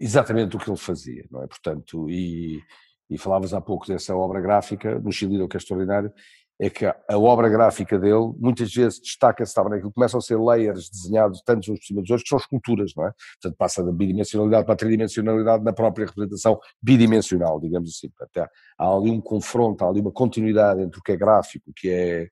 [0.00, 1.46] exatamente do que ele fazia, não é?
[1.46, 2.62] Portanto, e,
[3.08, 6.12] e falavas há pouco dessa obra gráfica, no Chile, o que é extraordinário,
[6.60, 10.90] é que a obra gráfica dele muitas vezes destaca-se também que começam a ser layers
[10.90, 13.12] desenhados tantos uns por cima dos outros que são esculturas, não é?
[13.40, 18.10] Portanto, passa da bidimensionalidade para a tridimensionalidade na própria representação bidimensional, digamos assim.
[18.10, 21.72] Portanto, há ali um confronto, há ali uma continuidade entre o que é gráfico, o
[21.72, 22.28] que é,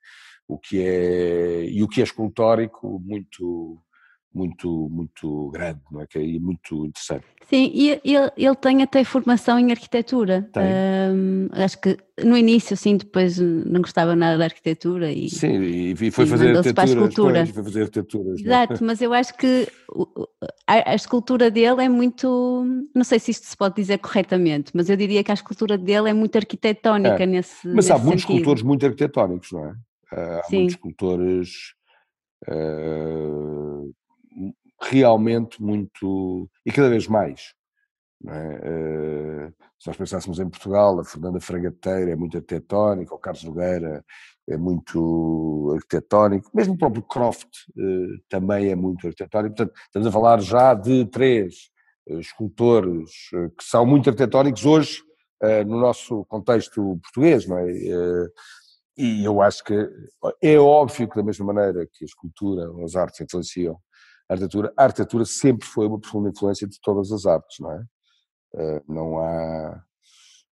[0.49, 3.79] o que é, e o que é escultórico muito,
[4.33, 6.07] muito, muito grande, não é?
[6.07, 7.25] Que é muito interessante.
[7.49, 10.49] Sim, e ele, ele tem até formação em arquitetura.
[10.57, 16.11] Hum, acho que no início, sim, depois não gostava nada da arquitetura e Sim, e
[16.11, 17.47] foi fazer arquitetura.
[17.47, 18.41] Foi fazer arquiteturas.
[18.41, 18.43] é?
[18.43, 19.69] Exato, mas eu acho que
[20.67, 24.91] a, a escultura dele é muito, não sei se isto se pode dizer corretamente, mas
[24.91, 28.23] eu diria que a escultura dele é muito arquitetónica É, nesse Mas há nesse muitos
[28.23, 28.39] sentido.
[28.39, 29.75] escultores muito arquitetónicos, não é?
[30.17, 30.57] Ah, Há Sim.
[30.57, 31.75] muitos escultores
[32.49, 33.83] ah,
[34.83, 36.49] realmente muito.
[36.65, 37.55] e cada vez mais.
[38.27, 38.31] É?
[38.31, 44.03] Ah, se nós pensássemos em Portugal, a Fernanda Fragateira é muito arquitetónica, o Carlos Nogueira
[44.49, 49.55] é muito arquitetónico, mesmo o próprio Croft eh, também é muito arquitetónico.
[49.55, 51.71] Portanto, estamos a falar já de três
[52.09, 53.11] eh, escultores
[53.59, 55.03] que são muito arquitetónicos hoje
[55.67, 57.67] no nosso contexto português, não é?
[58.99, 59.75] Eh, e eu acho que
[60.43, 63.79] é óbvio que da mesma maneira que a escultura ou as artes influenciam
[64.29, 67.85] a arquitetura, a arquitetura sempre foi uma profunda influência de todas as artes, não é?
[68.57, 69.83] Eh, Não há,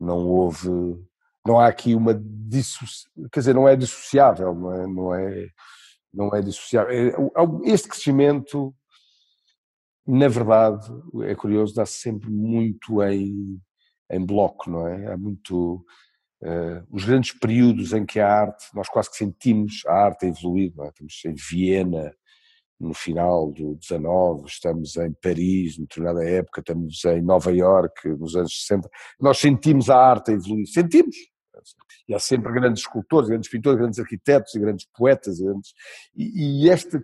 [0.01, 0.71] não houve,
[1.47, 2.15] não há aqui uma
[3.33, 5.49] quer dizer, não é dissociável, não é, não é,
[6.15, 7.33] não é dissociável.
[7.37, 8.75] O- Este crescimento,
[10.07, 10.87] na verdade,
[11.25, 13.61] é curioso, dá-se sempre muito em,
[14.11, 15.13] em bloco, não é?
[15.13, 15.85] Há muito,
[16.43, 20.73] eh, os grandes períodos em que a arte, nós quase que sentimos a arte evoluir,
[20.81, 20.89] é?
[20.89, 22.15] Estamos em Viena
[22.79, 28.37] no final do 19, estamos em Paris, em determinada época, estamos em Nova Iorque nos
[28.37, 28.89] anos 60,
[29.21, 31.17] nós sentimos a arte evoluir, sentimos.
[32.09, 35.75] E há sempre grandes escultores, grandes pintores, grandes arquitetos e grandes poetas, grandes-
[36.17, 37.01] e, e este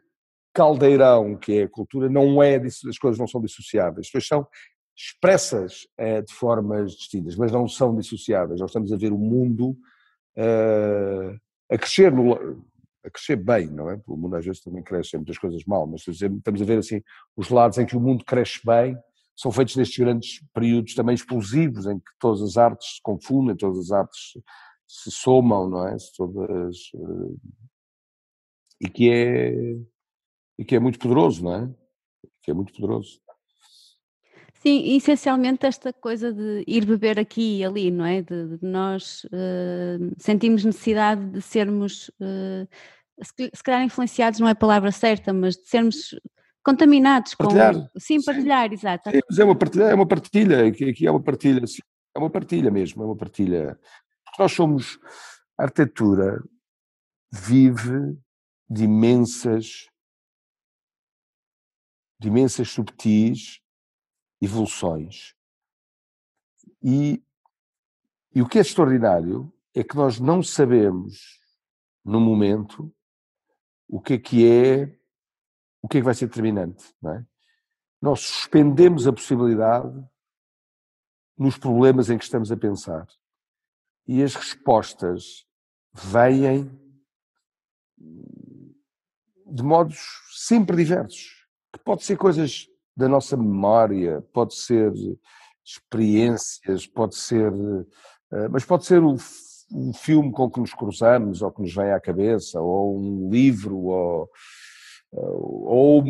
[0.54, 4.46] caldeirão que é a cultura não é, as coisas não são dissociáveis, as coisas são
[4.96, 8.60] expressas eh, de formas distintas, mas não são dissociáveis.
[8.60, 9.76] Nós estamos a ver o mundo
[10.36, 11.36] eh,
[11.70, 12.34] a crescer no,
[13.04, 14.00] a crescer bem, não é?
[14.06, 17.02] O mundo às vezes também cresce, muitas coisas mal, mas estamos a ver assim
[17.36, 18.96] os lados em que o mundo cresce bem
[19.36, 23.78] são feitos nestes grandes períodos também explosivos em que todas as artes se confundem, todas
[23.78, 24.38] as artes
[24.86, 25.96] se somam, não é?
[26.16, 27.54] Todas, eh,
[28.80, 29.76] e que é
[30.58, 31.74] e que é muito poderoso, não é?
[32.42, 33.20] Que é muito poderoso.
[34.66, 38.22] Sim, essencialmente esta coisa de ir beber aqui e ali, não é?
[38.22, 42.66] De, de nós eh, sentimos necessidade de sermos, eh,
[43.22, 46.18] se, cal- se calhar influenciados não é a palavra certa, mas de sermos
[46.64, 47.44] contaminados com.
[47.44, 48.24] Partilhar, Sim, sim.
[48.24, 49.10] partilhar, exato.
[49.10, 51.82] Sim, mas é uma partilha, é uma partilha, que aqui é uma partilha, sim,
[52.16, 53.78] é uma partilha mesmo, é uma partilha.
[54.38, 54.98] Nós somos,
[55.58, 56.42] a arquitetura
[57.30, 58.16] vive
[58.70, 59.88] de imensas,
[62.18, 63.60] de imensas subtis
[64.44, 65.34] evoluções.
[66.82, 67.22] E,
[68.34, 71.40] e o que é extraordinário é que nós não sabemos,
[72.04, 72.94] no momento,
[73.88, 74.98] o que é que é,
[75.82, 77.26] o que é que vai ser determinante, não é?
[78.04, 80.06] nós suspendemos a possibilidade
[81.38, 83.08] nos problemas em que estamos a pensar.
[84.06, 85.46] E as respostas
[85.90, 86.70] vêm
[89.46, 89.98] de modos
[90.32, 91.46] sempre diversos.
[91.72, 94.92] Que pode ser coisas da nossa memória, pode ser
[95.64, 97.52] experiências, pode ser.
[98.32, 99.16] eh, Mas pode ser o,
[99.72, 103.76] um filme com que nos cruzamos, ou que nos vem à cabeça, ou um livro,
[103.76, 104.30] ou,
[105.12, 106.04] ou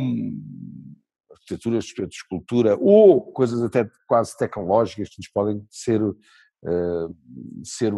[1.31, 6.01] arquitetura, de escultura, ou coisas até quase tecnológicas que nos podem ser,
[6.65, 7.09] eh,
[7.63, 7.93] ser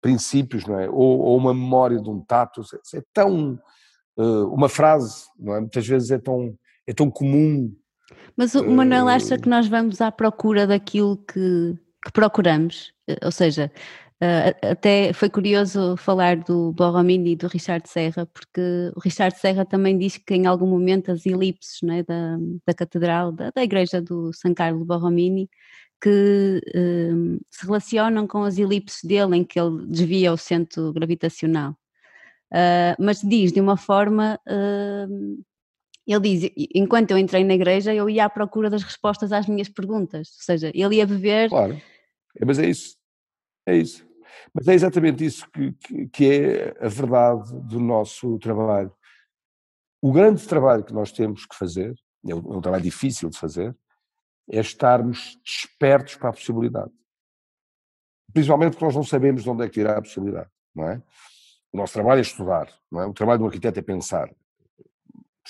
[0.00, 0.88] princípios, não é?
[0.88, 2.62] Ou, ou uma memória de um tato,
[2.94, 3.58] é, é tão,
[4.18, 5.60] eh, uma frase, não é?
[5.60, 6.56] Muitas vezes é tão,
[6.90, 7.74] é tão comum.
[8.36, 11.74] Mas o Manuel acha Eh, que nós vamos à procura daquilo que,
[12.04, 12.92] que procuramos?
[13.08, 13.70] Eh, Ou seja,
[14.20, 18.60] a- até foi curioso falar do Borromini e do Richard Serra, porque
[18.96, 23.32] o Richard Serra também diz que em algum momento as elipses é, da, da catedral,
[23.32, 25.48] da, da igreja do San Carlo Borromini,
[26.02, 27.12] que eh,
[27.50, 31.76] se relacionam com as elipses dele em que ele desvia o centro gravitacional.
[32.52, 35.06] Ah, mas diz de uma forma ah,
[36.06, 39.68] ele diz, enquanto eu entrei na igreja, eu ia à procura das respostas às minhas
[39.68, 40.28] perguntas.
[40.38, 41.48] Ou seja, ele ia beber.
[41.48, 41.80] Claro,
[42.36, 42.96] É, mas é isso,
[43.66, 44.08] é isso.
[44.54, 48.92] Mas é exatamente isso que, que, que é a verdade do nosso trabalho.
[50.02, 51.94] O grande trabalho que nós temos que fazer,
[52.26, 53.76] é um, é um trabalho difícil de fazer,
[54.50, 56.90] é estarmos despertos para a possibilidade.
[58.32, 61.02] Principalmente porque nós não sabemos de onde é que virá a possibilidade, não é?
[61.72, 63.04] O nosso trabalho é estudar, é?
[63.04, 64.28] O trabalho do arquiteto é pensar.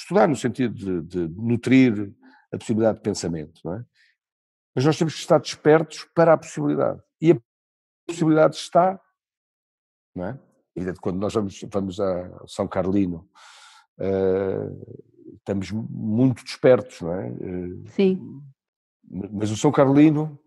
[0.00, 2.12] Estudar no sentido de, de nutrir
[2.52, 3.84] a possibilidade de pensamento, não é?
[4.74, 7.00] Mas nós temos que estar despertos para a possibilidade.
[7.20, 7.36] E a
[8.06, 8.98] possibilidade está,
[10.14, 10.38] não é?
[10.74, 13.28] Evidente, quando nós vamos, vamos a São Carlino,
[13.98, 14.70] eh,
[15.36, 17.28] estamos muito despertos, não é?
[17.28, 18.42] Eh, Sim.
[19.32, 20.38] Mas o São Carlino,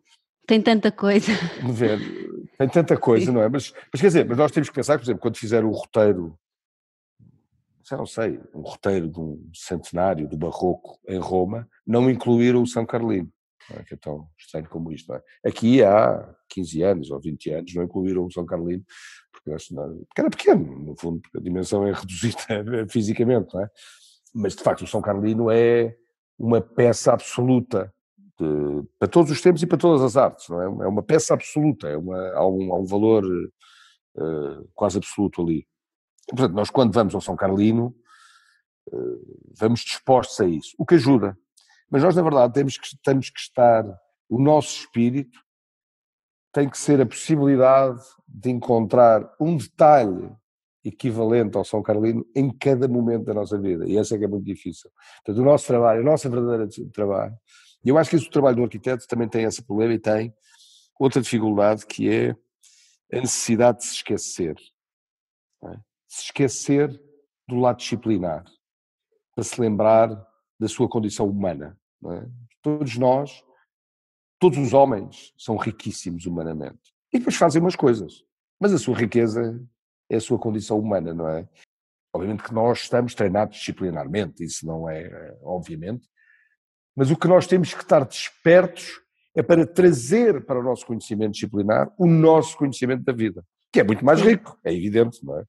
[0.47, 1.31] Tem tanta coisa.
[1.73, 1.99] ver,
[2.57, 3.31] tem tanta coisa, Sim.
[3.33, 3.49] não é?
[3.49, 6.37] Mas, mas quer dizer, mas nós temos que pensar, por exemplo, quando fizer o roteiro,
[7.87, 12.65] já não sei, um roteiro de um centenário do Barroco em Roma, não incluir o
[12.65, 13.29] São Carlino,
[13.71, 13.83] é?
[13.83, 15.21] que é tão estranho como isto, é?
[15.45, 18.83] Aqui há 15 anos ou 20 anos não incluíram o São Carlino,
[19.31, 22.37] porque, porque era pequeno, no fundo, porque a dimensão é reduzida
[22.89, 23.69] fisicamente, não é?
[24.33, 25.95] Mas, de facto, o São Carlino é
[26.39, 27.93] uma peça absoluta
[28.39, 30.85] de- para todos os tempos e para todas as artes, não é?
[30.85, 33.23] É uma peça absoluta, é uma, há, um, há um valor
[34.17, 35.65] eh, quase absoluto ali.
[36.29, 37.95] Portanto, nós quando vamos ao São Carlino,
[38.91, 38.97] eh,
[39.57, 41.37] vamos dispostos a isso, o que ajuda.
[41.89, 43.85] Mas nós, na verdade, temos que, temos que estar,
[44.29, 45.39] o nosso espírito
[46.53, 50.31] tem que ser a possibilidade de encontrar um detalhe
[50.83, 53.87] equivalente ao São Carlino em cada momento da nossa vida.
[53.87, 54.91] E essa é que é muito difícil.
[55.23, 57.35] Portanto, o nosso trabalho, a nossa verdadeira de- trabalho,
[57.83, 60.33] e eu acho que o trabalho do arquiteto também tem esse problema e tem
[60.99, 62.31] outra dificuldade que é
[63.11, 64.55] a necessidade de se esquecer.
[65.63, 65.92] é?
[66.13, 66.89] Se esquecer
[67.47, 68.43] do lado disciplinar,
[69.33, 70.09] para se lembrar
[70.59, 71.75] da sua condição humana.
[72.05, 72.29] é?
[72.61, 73.43] Todos nós,
[74.39, 76.93] todos os homens são riquíssimos humanamente.
[77.11, 78.23] E depois fazem umas coisas.
[78.59, 79.59] Mas a sua riqueza
[80.07, 81.49] é a sua condição humana, não é?
[82.13, 86.07] Obviamente que nós estamos treinados disciplinarmente, isso não é, eh, obviamente.
[86.95, 89.01] Mas o que nós temos que estar despertos
[89.35, 93.83] é para trazer para o nosso conhecimento disciplinar o nosso conhecimento da vida, que é
[93.83, 95.43] muito mais rico, é evidente, não é?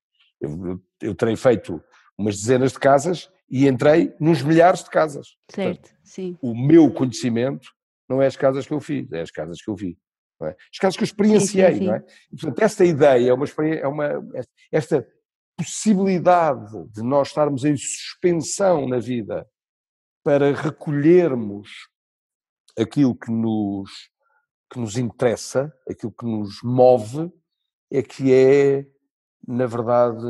[0.45, 1.83] Eu, eu, terei feito
[2.17, 5.37] umas dezenas de casas e entrei nos milhares de casas.
[5.51, 6.39] Certo, sim.
[6.41, 7.69] O meu conhecimento
[8.09, 9.99] não é as casas que eu fiz, é as casas que eu vi.
[10.41, 10.57] não é?
[10.73, 11.87] As casas que eu experienciei, sim, sim.
[11.87, 12.05] não é?
[12.33, 14.29] E, portanto, esta ideia é uma, é uma
[14.71, 15.07] esta
[15.57, 19.47] possibilidade de nós estarmos em suspensão na vida
[20.25, 21.69] para recolhermos
[22.79, 23.91] aquilo que nos,
[24.73, 27.31] que nos interessa, aquilo que nos move,
[27.93, 28.87] é que é,
[29.47, 30.25] na verdade,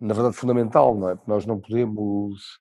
[0.00, 1.16] na verdade fundamental, não é?
[1.16, 2.60] Porque nós não podemos,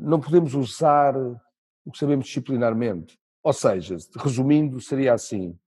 [0.00, 3.18] não podemos usar o que sabemos disciplinarmente.
[3.42, 5.58] Ou seja, resumindo, seria assim: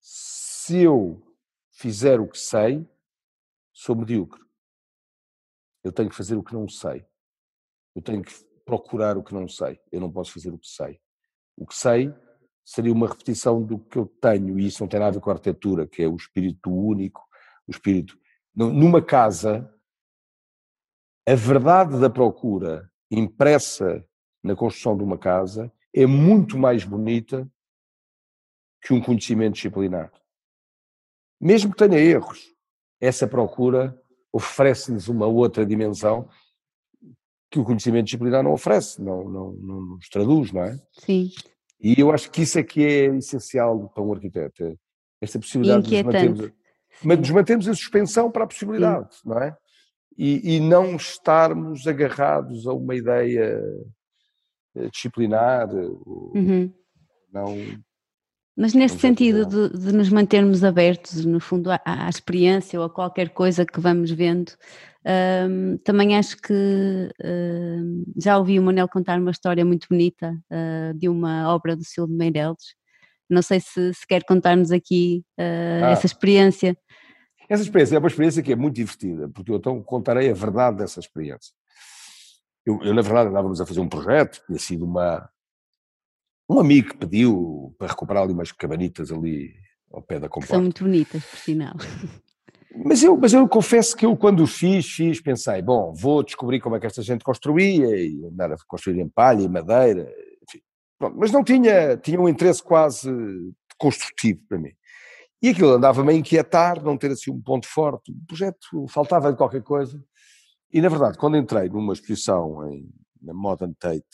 [0.00, 1.22] se eu
[1.72, 2.86] fizer o que sei,
[3.72, 4.40] sou medíocre.
[5.82, 7.06] Eu tenho que fazer o que não sei.
[7.94, 8.32] Eu tenho que
[8.64, 9.80] procurar o que não sei.
[9.90, 11.00] Eu não posso fazer o que sei.
[11.56, 12.14] O que sei
[12.64, 15.30] seria uma repetição do que eu tenho, e isso não tem nada a ver com
[15.30, 17.26] a arquitetura, que é o espírito único,
[17.66, 18.18] o espírito.
[18.54, 19.72] Nu- Numa casa,
[21.26, 24.04] a verdade da procura impressa
[24.42, 27.50] na construção de uma casa é muito mais bonita
[28.82, 30.12] que um conhecimento disciplinar.
[31.40, 32.54] Mesmo que tenha erros,
[33.00, 34.00] essa procura
[34.32, 36.28] oferece-nos uma outra dimensão
[37.50, 40.80] que o conhecimento disciplinar não oferece, não, não, não nos traduz, não é?
[40.92, 41.30] Sim.
[41.80, 44.76] E eu acho que isso é que é essencial para um arquiteto, é
[45.20, 46.59] esta possibilidade de nos mantermos.
[47.04, 49.56] Mas nos mantermos em suspensão para a possibilidade, não é?
[50.16, 53.62] E, e não estarmos agarrados a uma ideia
[54.76, 56.72] eh, disciplinar, ou Uhum.
[57.32, 57.56] não...
[58.56, 62.84] Mas neste Vamos sentido de, de nos mantermos abertos, no fundo, à, à experiência ou
[62.84, 64.52] a qualquer coisa que vamos vendo,
[65.48, 66.52] hum, também acho que
[67.24, 71.84] hum, já ouvi o Manel contar uma história muito bonita ah, de uma obra do
[71.84, 72.74] Silvio Meireles.
[73.30, 75.90] Não sei se, se quer contar-nos aqui ah, Ah.
[75.92, 76.76] essa experiência.
[77.48, 80.78] Essa experiência é uma experiência que é muito divertida, porque eu então contarei a verdade
[80.78, 81.52] dessa experiência.
[82.64, 85.28] Eu, eu, na verdade, andávamos a fazer um projeto, tinha sido uma.
[86.48, 89.52] Um amigo que pediu para recuperar ali umas cabanitas ali
[89.92, 90.60] ao pé da Que são comporta.
[90.62, 91.74] muito bonitas, por sinal.
[92.84, 96.76] Mas eu, mas eu confesso que eu, quando fiz, fiz, pensei, bom, vou descobrir como
[96.76, 100.08] é que esta gente construía e andar a construir em palha e madeira.
[101.00, 103.10] Pronto, mas não tinha, tinha um interesse quase
[103.78, 104.72] construtivo para mim.
[105.42, 108.12] E aquilo andava-me a inquietar, não ter assim um ponto forte.
[108.12, 109.98] O projeto faltava de qualquer coisa.
[110.70, 112.86] E, na verdade, quando entrei numa exposição em,
[113.22, 114.04] na Modern Tate,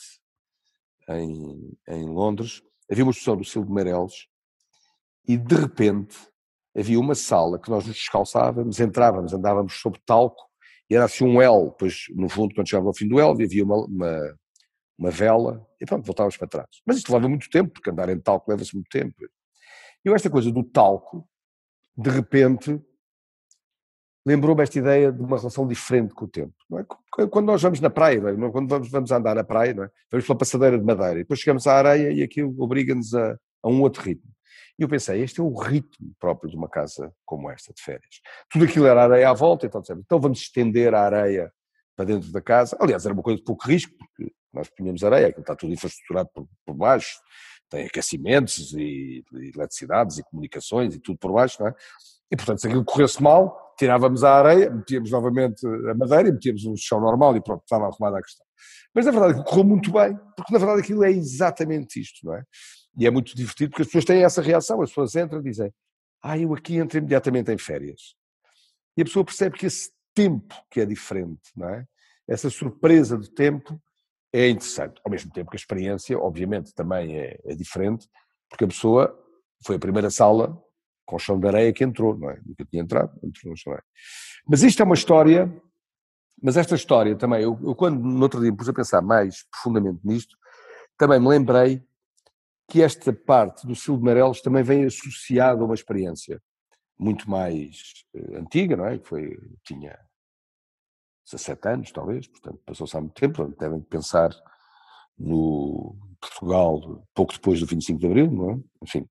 [1.09, 4.25] em, em Londres, havia uma exposição do Silvio Meireles
[5.27, 6.17] e, de repente,
[6.75, 10.41] havia uma sala que nós nos descalçávamos, entrávamos, andávamos sobre talco
[10.89, 13.65] e era assim um L, depois no fundo quando chegava ao fim do L havia
[13.65, 14.37] uma, uma,
[14.97, 16.69] uma vela e pronto, voltávamos para trás.
[16.85, 19.15] Mas isto leva muito tempo, porque andar em talco leva-se muito tempo.
[20.03, 21.27] E esta coisa do talco,
[21.95, 22.81] de repente,
[24.25, 26.53] lembrou-me esta ideia de uma relação diferente com o tempo.
[27.19, 27.25] É?
[27.27, 28.51] Quando nós vamos na praia, é?
[28.51, 29.89] quando vamos, vamos andar na praia, é?
[30.11, 33.69] vamos pela passadeira de madeira, e depois chegamos à areia e aquilo obriga-nos a, a
[33.69, 34.29] um outro ritmo.
[34.77, 38.21] E eu pensei, este é o ritmo próprio de uma casa como esta, de férias.
[38.49, 41.51] Tudo aquilo era areia à volta, então, então vamos estender a areia
[41.95, 42.77] para dentro da casa.
[42.79, 46.29] Aliás, era uma coisa de pouco risco, porque nós punhamos areia, aquilo está tudo infraestruturado
[46.33, 47.17] por, por baixo,
[47.69, 51.75] tem aquecimentos e, e eletricidades e comunicações e tudo por baixo, não é?
[52.31, 56.65] E, portanto, se aquilo corresse mal, tirávamos a areia, metíamos novamente a madeira e metíamos
[56.65, 58.45] o chão normal e pronto, estava arrumada a questão.
[58.93, 62.43] Mas, na verdade, correu muito bem, porque, na verdade, aquilo é exatamente isto, não é?
[62.97, 65.71] E é muito divertido porque as pessoas têm essa reação, as pessoas entram e dizem
[66.21, 68.15] ah, eu aqui entro imediatamente em férias.
[68.97, 71.85] E a pessoa percebe que esse tempo que é diferente, não é?
[72.27, 73.79] Essa surpresa do tempo
[74.33, 74.99] é interessante.
[75.03, 78.07] Ao mesmo tempo que a experiência, obviamente, também é, é diferente,
[78.49, 79.17] porque a pessoa
[79.65, 80.61] foi a primeira sala
[81.05, 82.39] com chão de areia que entrou, não é?
[82.45, 83.85] Nunca tinha entrado, entrou no chão de areia.
[84.47, 85.51] Mas isto é uma história,
[86.41, 89.45] mas esta história também, eu, eu quando no outro dia me pus a pensar mais
[89.49, 90.35] profundamente nisto,
[90.97, 91.81] também me lembrei
[92.69, 96.41] que esta parte do Silvio Marelos também vem associada a uma experiência
[96.99, 98.97] muito mais uh, antiga, não é?
[98.97, 99.97] Que foi, tinha
[101.29, 104.29] 17 anos, talvez, portanto passou-se há muito tempo, devem pensar
[105.17, 108.59] no Portugal pouco depois do 25 de Abril, não é?
[108.83, 109.05] Enfim,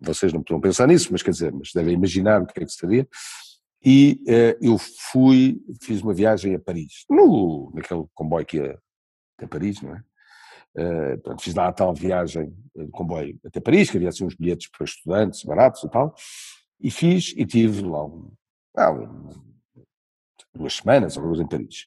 [0.00, 2.72] vocês não poderão pensar nisso, mas quer dizer, mas devem imaginar o que é que
[2.72, 3.08] seria.
[3.84, 4.76] E uh, eu
[5.12, 8.78] fui, fiz uma viagem a Paris, no, naquele comboio que ia
[9.36, 10.02] até Paris, não é?
[10.78, 14.34] Uh, pronto, fiz lá a tal viagem de comboio até Paris, que havia assim uns
[14.34, 16.14] bilhetes para estudantes baratos e tal,
[16.80, 18.32] e fiz e tive lá um,
[18.76, 19.30] ah, um,
[20.56, 21.86] duas semanas, coisa em Paris.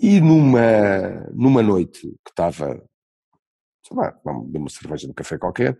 [0.00, 2.82] E numa, numa noite que estava,
[3.86, 5.78] sei lá, uma cerveja no café qualquer,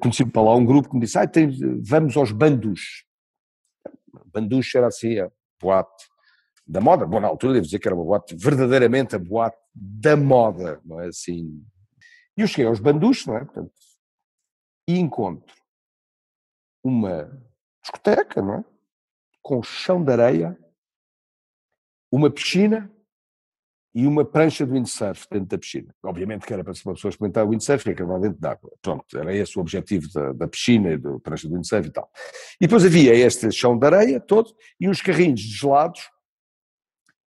[0.00, 1.50] conheci para lá um grupo que me disse, ah, tem,
[1.82, 3.04] vamos aos bandus.
[4.26, 6.04] Bandus era assim, a boate
[6.66, 7.06] da moda.
[7.06, 11.00] Bom, na altura devo dizer que era uma boate, verdadeiramente a boate da moda, não
[11.00, 11.64] é assim,
[12.36, 13.44] e eu cheguei aos Bandus, não é?
[13.44, 13.72] Portanto,
[14.88, 15.54] e encontro
[16.82, 17.30] uma
[17.80, 18.64] discoteca, não é?
[19.40, 20.58] Com chão de areia,
[22.14, 22.90] uma piscina
[23.94, 25.94] e uma prancha de windsurf dentro da piscina.
[26.02, 28.72] Obviamente que era para uma pessoa experimentar o windsurf e acabar dentro d'água.
[28.80, 32.10] Pronto, era esse o objetivo da, da piscina e da prancha de windsurf e tal.
[32.60, 36.08] E depois havia este chão de areia todo e uns carrinhos de gelados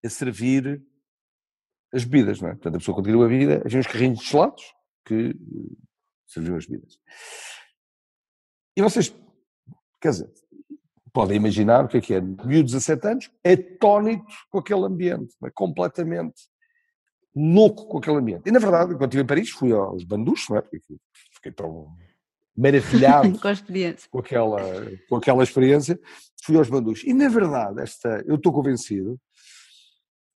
[0.04, 0.82] a servir
[1.92, 2.52] as bebidas, não é?
[2.52, 4.64] Portanto, a pessoa continua a vida, havia uns carrinhos de gelados
[5.04, 5.34] que
[6.26, 6.98] serviam as bebidas.
[8.76, 9.14] E vocês,
[10.00, 10.32] quer dizer,
[11.18, 15.50] podem imaginar o que é que é, de 17 anos, atónito com aquele ambiente, é?
[15.50, 16.42] completamente
[17.34, 18.42] louco com aquele ambiente.
[18.46, 20.60] E na verdade, quando estive em Paris, fui aos bandus, não é?
[20.60, 20.94] Porque
[21.34, 21.88] fiquei tão
[22.56, 23.50] maravilhado com,
[24.12, 24.60] com, aquela,
[25.08, 25.98] com aquela experiência,
[26.40, 27.02] fui aos bandus.
[27.02, 29.18] E na verdade, esta, eu estou convencido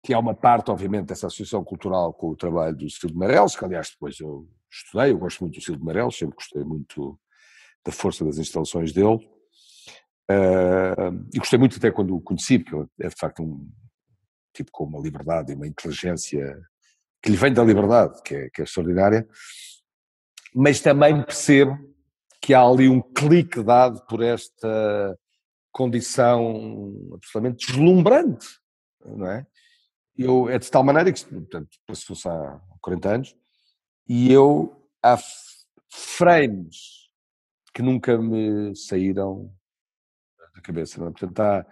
[0.05, 3.64] que há uma parte, obviamente, dessa associação cultural com o trabalho do Silvio Marelos, que
[3.64, 7.18] aliás depois eu estudei, eu gosto muito do Silvio Marelos, sempre gostei muito
[7.85, 9.18] da força das instalações dele,
[10.31, 13.68] uh, e gostei muito até quando o conheci, porque é de facto um
[14.53, 16.61] tipo com uma liberdade e uma inteligência
[17.22, 19.29] que lhe vem da liberdade, que é, que é extraordinária,
[20.55, 21.79] mas também percebo
[22.41, 25.18] que há ali um clique dado por esta
[25.72, 28.47] condição absolutamente deslumbrante,
[29.05, 29.47] não é?
[30.18, 33.37] eu, é de tal maneira que, portanto, passou-se há 40 anos,
[34.09, 35.16] e eu, há
[35.91, 37.09] frames
[37.72, 39.55] que nunca me saíram
[40.59, 41.11] da cabeça, não é?
[41.11, 41.66] Portanto, há,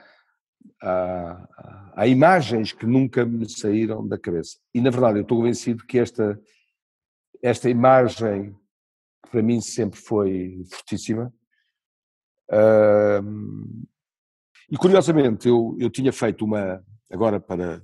[0.82, 4.58] há, há, imagens que nunca me saíram da cabeça.
[4.72, 6.40] E, na verdade, eu estou convencido que esta,
[7.42, 8.54] esta imagem,
[9.24, 11.32] que para mim sempre foi fortíssima,
[14.70, 17.82] e curiosamente, eu, eu tinha feito uma, agora para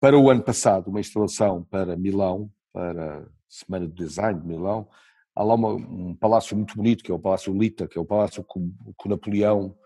[0.00, 4.88] para o ano passado, uma instalação para Milão, para a Semana do Design de Milão.
[5.36, 8.06] Há lá uma, um palácio muito bonito, que é o Palácio Lita, que é o
[8.06, 8.60] palácio que,
[8.98, 9.76] que Napoleão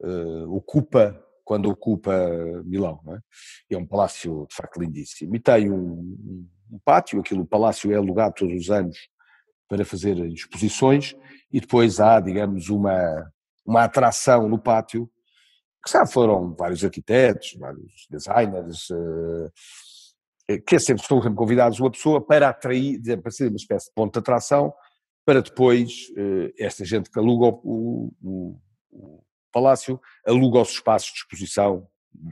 [0.00, 2.12] uh, ocupa quando ocupa
[2.64, 3.00] Milão.
[3.08, 3.74] É?
[3.74, 3.78] é?
[3.78, 5.34] um palácio, de facto, lindíssimo.
[5.36, 8.96] E tem um, um pátio, aquilo, o palácio é alugado todos os anos
[9.68, 11.16] para fazer exposições,
[11.50, 13.32] e depois há, digamos, uma,
[13.64, 15.10] uma atração no pátio
[15.84, 19.50] que já foram vários arquitetos, vários designers, uh,
[20.66, 24.12] que sempre estão sempre convidados uma pessoa para atrair, para ser uma espécie de ponto
[24.12, 24.72] de atração,
[25.24, 28.60] para depois uh, esta gente que aluga o, o
[29.52, 31.86] palácio, aluga os espaços de exposição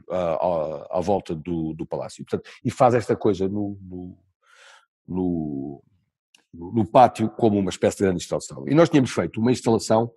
[0.09, 2.25] uh, à, à, volta do, do palácio.
[2.25, 4.19] Portanto, e faz esta coisa no, no,
[5.07, 5.85] no,
[6.53, 8.67] no pátio como uma espécie de grande instalação.
[8.67, 10.13] E nós tínhamos feito uma instalação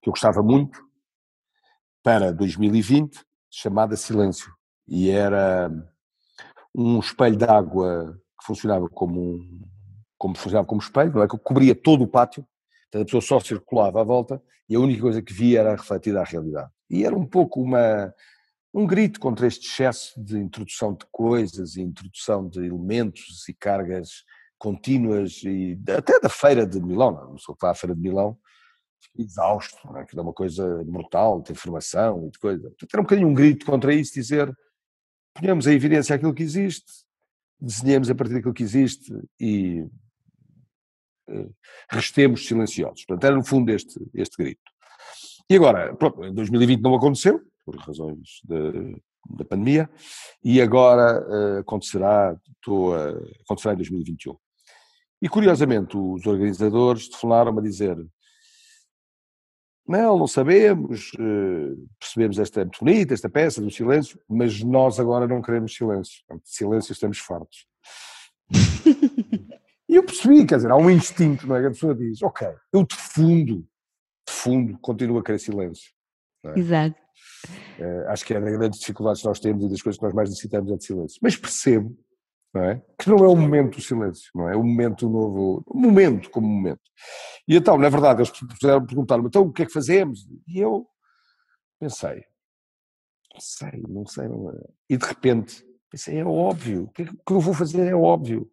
[0.00, 0.82] que eu gostava muito,
[2.02, 4.52] para 2020 chamada Silêncio
[4.88, 5.70] e era
[6.74, 9.62] um espelho de água que funcionava como um,
[10.18, 11.28] como funcionava como espelho, não é?
[11.28, 12.46] que cobria todo o pátio,
[12.92, 16.20] então a pessoa só circulava à volta e a única coisa que via era refletida
[16.20, 16.70] a realidade.
[16.90, 18.12] E era um pouco uma,
[18.74, 24.24] um grito contra este excesso de introdução de coisas, e introdução de elementos e cargas
[24.58, 28.38] contínuas, e até da feira de Milão, não sou que vá à feira de Milão,
[29.18, 30.04] exausto, é?
[30.04, 32.62] que é uma coisa brutal, de informação e de coisa.
[32.62, 34.54] Portanto, era um bocadinho um grito contra isso, dizer,
[35.32, 36.92] ponhamos em evidência aquilo que existe,
[37.58, 39.86] desenhemos a partir daquilo que existe e
[41.90, 43.04] restemos silenciosos.
[43.04, 44.72] Portanto, era no fundo este, este grito.
[45.50, 48.96] E agora, pronto, em 2020 não aconteceu, por razões de,
[49.30, 49.88] da pandemia,
[50.42, 53.10] e agora uh, acontecerá, estou a,
[53.44, 54.36] acontecerá em 2021.
[55.20, 57.96] E curiosamente, os organizadores telefonaram-me a dizer:
[59.86, 64.98] Não, não sabemos, uh, percebemos esta é muito bonita, esta peça do silêncio, mas nós
[64.98, 66.22] agora não queremos silêncio.
[66.44, 67.66] silêncio estamos fartos.
[69.92, 71.60] e eu percebi, quer dizer, há um instinto, não é?
[71.60, 73.58] Que a pessoa diz: Ok, eu de fundo,
[74.26, 75.92] de fundo, continuo a querer silêncio.
[76.46, 76.58] É?
[76.58, 76.96] Exato.
[77.78, 80.14] Uh, acho que é das grandes dificuldades que nós temos e das coisas que nós
[80.14, 81.18] mais necessitamos é de silêncio.
[81.22, 81.94] Mas percebo
[82.54, 82.82] não é?
[82.98, 84.56] que não é o momento do silêncio, não é?
[84.56, 86.80] O momento novo, o momento como momento.
[87.46, 90.26] E então, na verdade, eles puderam perguntar-me, então o que é que fazemos?
[90.48, 90.86] E eu
[91.78, 92.24] pensei,
[93.30, 94.54] não sei, não sei, não é?
[94.88, 98.50] E de repente, pensei, é óbvio, o que, é que eu vou fazer é óbvio.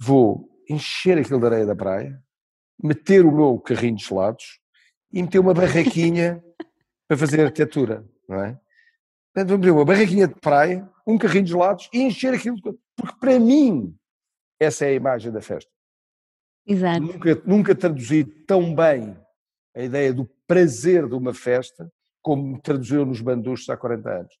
[0.00, 2.22] Vou encher aquilo de areia da praia,
[2.82, 4.60] meter o meu carrinho de gelados
[5.12, 6.42] e meter uma barraquinha
[7.08, 8.60] para fazer arquitetura, não é?
[9.32, 12.56] Portanto, vamos uma barraquinha de praia, um carrinho de gelados e encher aquilo,
[12.96, 13.96] porque para mim
[14.60, 15.70] essa é a imagem da festa.
[16.66, 17.00] Exato.
[17.00, 19.16] Nunca, nunca traduzi tão bem
[19.74, 21.90] a ideia do prazer de uma festa
[22.20, 24.34] como traduziu nos banduchos há 40 anos.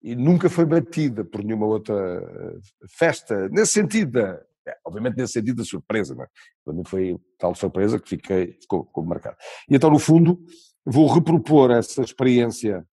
[0.00, 2.58] E nunca foi batida por nenhuma outra eh,
[2.88, 4.20] festa, nesse sentido,
[4.84, 6.28] obviamente nesse sentido da surpresa, não é?
[6.64, 9.36] Para mim foi tal surpresa que fiquei, ficou, ficou marcado.
[9.68, 10.38] E então, no fundo,
[10.84, 12.86] vou repropor essa experiência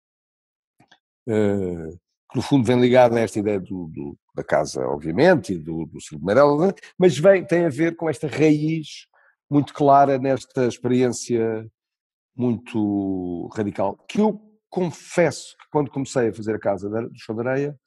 [1.29, 1.99] uh,
[2.31, 5.85] que no fundo vem ligada a esta ideia do, do, da casa, obviamente, e do,
[5.87, 9.07] do Silvio Meirelles, mas vem, tem a ver com esta raiz
[9.51, 11.71] muito clara nesta experiência
[12.35, 17.47] muito radical, que eu confesso que quando comecei a fazer a casa do Chão de
[17.47, 17.79] Areia,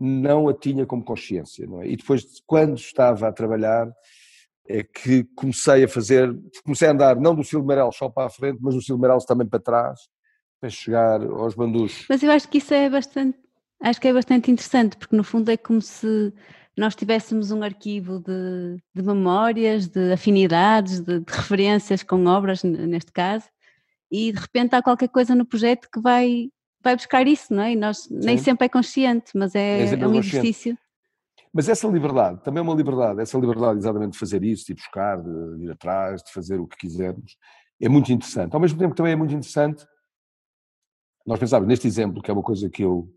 [0.00, 1.88] não a tinha como consciência, é?
[1.88, 3.86] E depois, quando estava a trabalhar,
[4.66, 6.34] é que comecei a fazer,
[6.64, 9.60] comecei a andar não do Silmeirel só para a frente, mas do Silmeirel também para
[9.60, 10.00] trás,
[10.60, 12.06] para chegar aos banduchos.
[12.08, 13.38] Mas eu acho que isso é bastante,
[13.80, 16.32] acho que é bastante interessante, porque no fundo é como se
[16.76, 23.12] nós tivéssemos um arquivo de, de memórias, de afinidades, de, de, referências com obras, neste
[23.12, 23.46] caso,
[24.10, 26.48] e de repente há qualquer coisa no projeto que vai,
[26.82, 27.72] vai buscar isso, não é?
[27.72, 28.18] E nós Sim.
[28.22, 30.76] nem sempre é consciente, mas é, é, é um exercício.
[31.52, 34.74] Mas essa liberdade, também é uma liberdade, essa liberdade exatamente de fazer isso, de ir
[34.76, 37.36] buscar, de ir atrás, de fazer o que quisermos,
[37.80, 38.54] é muito interessante.
[38.54, 39.84] Ao mesmo tempo também é muito interessante,
[41.26, 43.08] nós pensávamos neste exemplo, que é uma coisa que eu,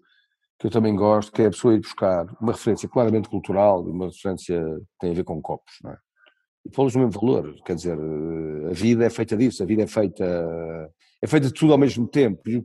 [0.59, 4.07] que eu também gosto, que é a pessoa ir buscar uma referência claramente cultural, uma
[4.07, 5.97] referência que tem a ver com copos, não é?
[6.65, 9.87] E pô-los no mesmo valor, quer dizer, a vida é feita disso, a vida é
[9.87, 10.23] feita,
[11.21, 12.41] é feita de tudo ao mesmo tempo.
[12.49, 12.63] E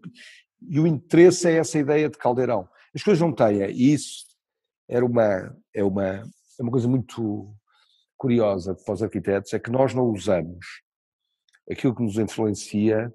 [0.60, 2.68] e o interesse é essa ideia de caldeirão.
[2.94, 4.26] As coisas não têm, e isso
[4.88, 7.54] era uma, é uma, é uma coisa muito
[8.16, 10.66] curiosa para os arquitetos, é que nós não usamos
[11.70, 13.14] aquilo que nos influencia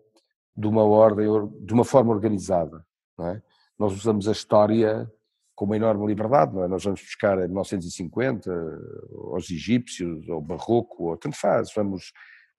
[0.55, 1.27] de uma ordem,
[1.65, 2.85] de uma forma organizada,
[3.19, 3.41] é?
[3.77, 5.11] Nós usamos a história
[5.55, 6.67] com uma enorme liberdade, é?
[6.67, 8.51] Nós vamos buscar em 1950
[9.31, 12.13] aos egípcios, ao barroco, ou tanto faz, vamos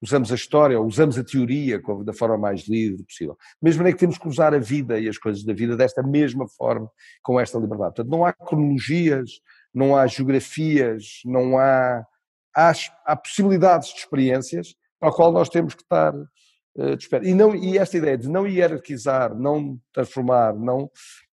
[0.04, 3.36] usamos a história, usamos a teoria da forma mais livre possível.
[3.60, 6.46] Mesmo é que temos que usar a vida e as coisas da vida desta mesma
[6.46, 6.90] forma,
[7.22, 7.94] com esta liberdade.
[7.94, 9.40] Portanto, não há cronologias,
[9.72, 12.06] não há geografias, não há,
[12.54, 12.72] há,
[13.06, 17.26] há possibilidades de experiências para a qual nós temos que estar uh, de espera.
[17.26, 20.90] E, e esta ideia de não hierarquizar, não transformar, não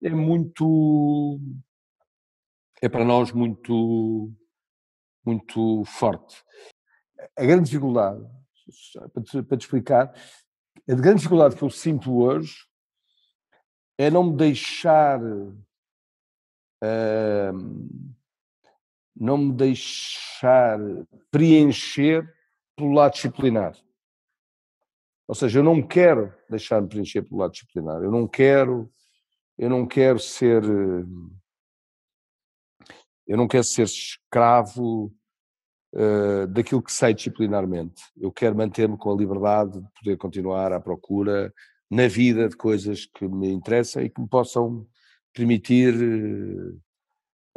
[0.03, 1.39] é muito
[2.81, 4.31] é para nós muito
[5.23, 6.43] muito forte.
[7.37, 8.23] A grande dificuldade
[9.13, 10.13] para te, para te explicar,
[10.87, 12.55] a grande dificuldade que eu sinto hoje
[13.97, 15.21] é não me deixar.
[16.83, 17.55] Uh,
[19.15, 20.77] não me deixar
[21.31, 22.29] preencher
[22.75, 23.73] pelo lado disciplinar.
[25.27, 28.03] Ou seja, eu não quero deixar-me preencher pelo lado disciplinar.
[28.03, 28.91] Eu não quero,
[29.57, 30.63] eu não quero ser,
[33.25, 35.15] eu não quero ser escravo
[35.95, 38.03] uh, daquilo que sei disciplinarmente.
[38.17, 41.53] Eu quero manter-me com a liberdade de poder continuar à procura
[41.89, 44.85] na vida de coisas que me interessam e que me possam
[45.33, 46.79] permitir uh,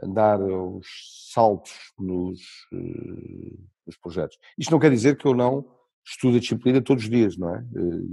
[0.03, 0.86] andar aos
[1.32, 2.41] saltos nos,
[2.72, 4.39] uh, nos projetos.
[4.57, 5.76] Isto não quer dizer que eu não
[6.07, 7.62] estudo a disciplina todos os dias, não é?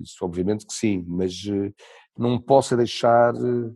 [0.04, 1.34] Isso obviamente que sim, mas
[2.18, 3.76] não posso deixar uh,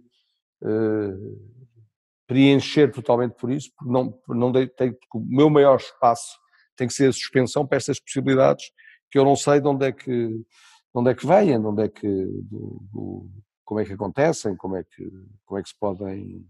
[2.30, 6.38] preencher totalmente por isso, porque não, não tem, o meu maior espaço
[6.78, 8.66] tem que ser a suspensão para essas possibilidades
[9.10, 10.46] que eu não sei de onde é que, de
[10.94, 13.30] onde é que vêm, de onde é que, do, do,
[13.66, 15.12] como é que acontecem, como é que,
[15.44, 16.46] como é que se podem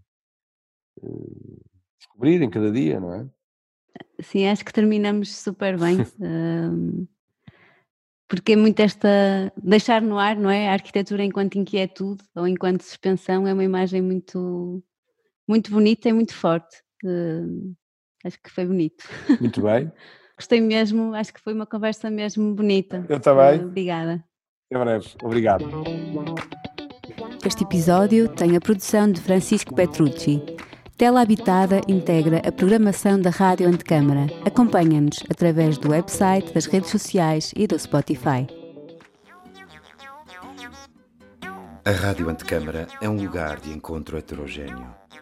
[1.02, 1.62] uh,
[1.98, 3.26] descobrir em cada dia, não é?
[4.22, 6.00] Sim, acho que terminamos super bem.
[8.28, 9.08] porque é muito esta.
[9.58, 10.68] deixar no ar, não é?
[10.68, 14.84] A arquitetura enquanto inquietude ou enquanto suspensão é uma imagem muito,
[15.50, 16.78] muito bonita e muito forte.
[17.04, 17.76] Uh,
[18.24, 19.04] acho que foi bonito.
[19.42, 19.92] Muito bem.
[20.38, 23.06] Gostei mesmo, acho que foi uma conversa mesmo bonita.
[23.10, 23.60] Eu também.
[23.60, 24.24] Uh, obrigada.
[24.72, 25.10] Até breve.
[25.24, 25.66] Obrigado.
[27.46, 30.42] Este episódio tem a produção de Francisco Petrucci.
[30.96, 34.28] Tela Habitada integra a programação da Rádio Antecâmara.
[34.46, 38.46] Acompanha-nos através do website, das redes sociais e do Spotify.
[41.86, 44.94] A Rádio Antecâmara é um lugar de encontro heterogêneo,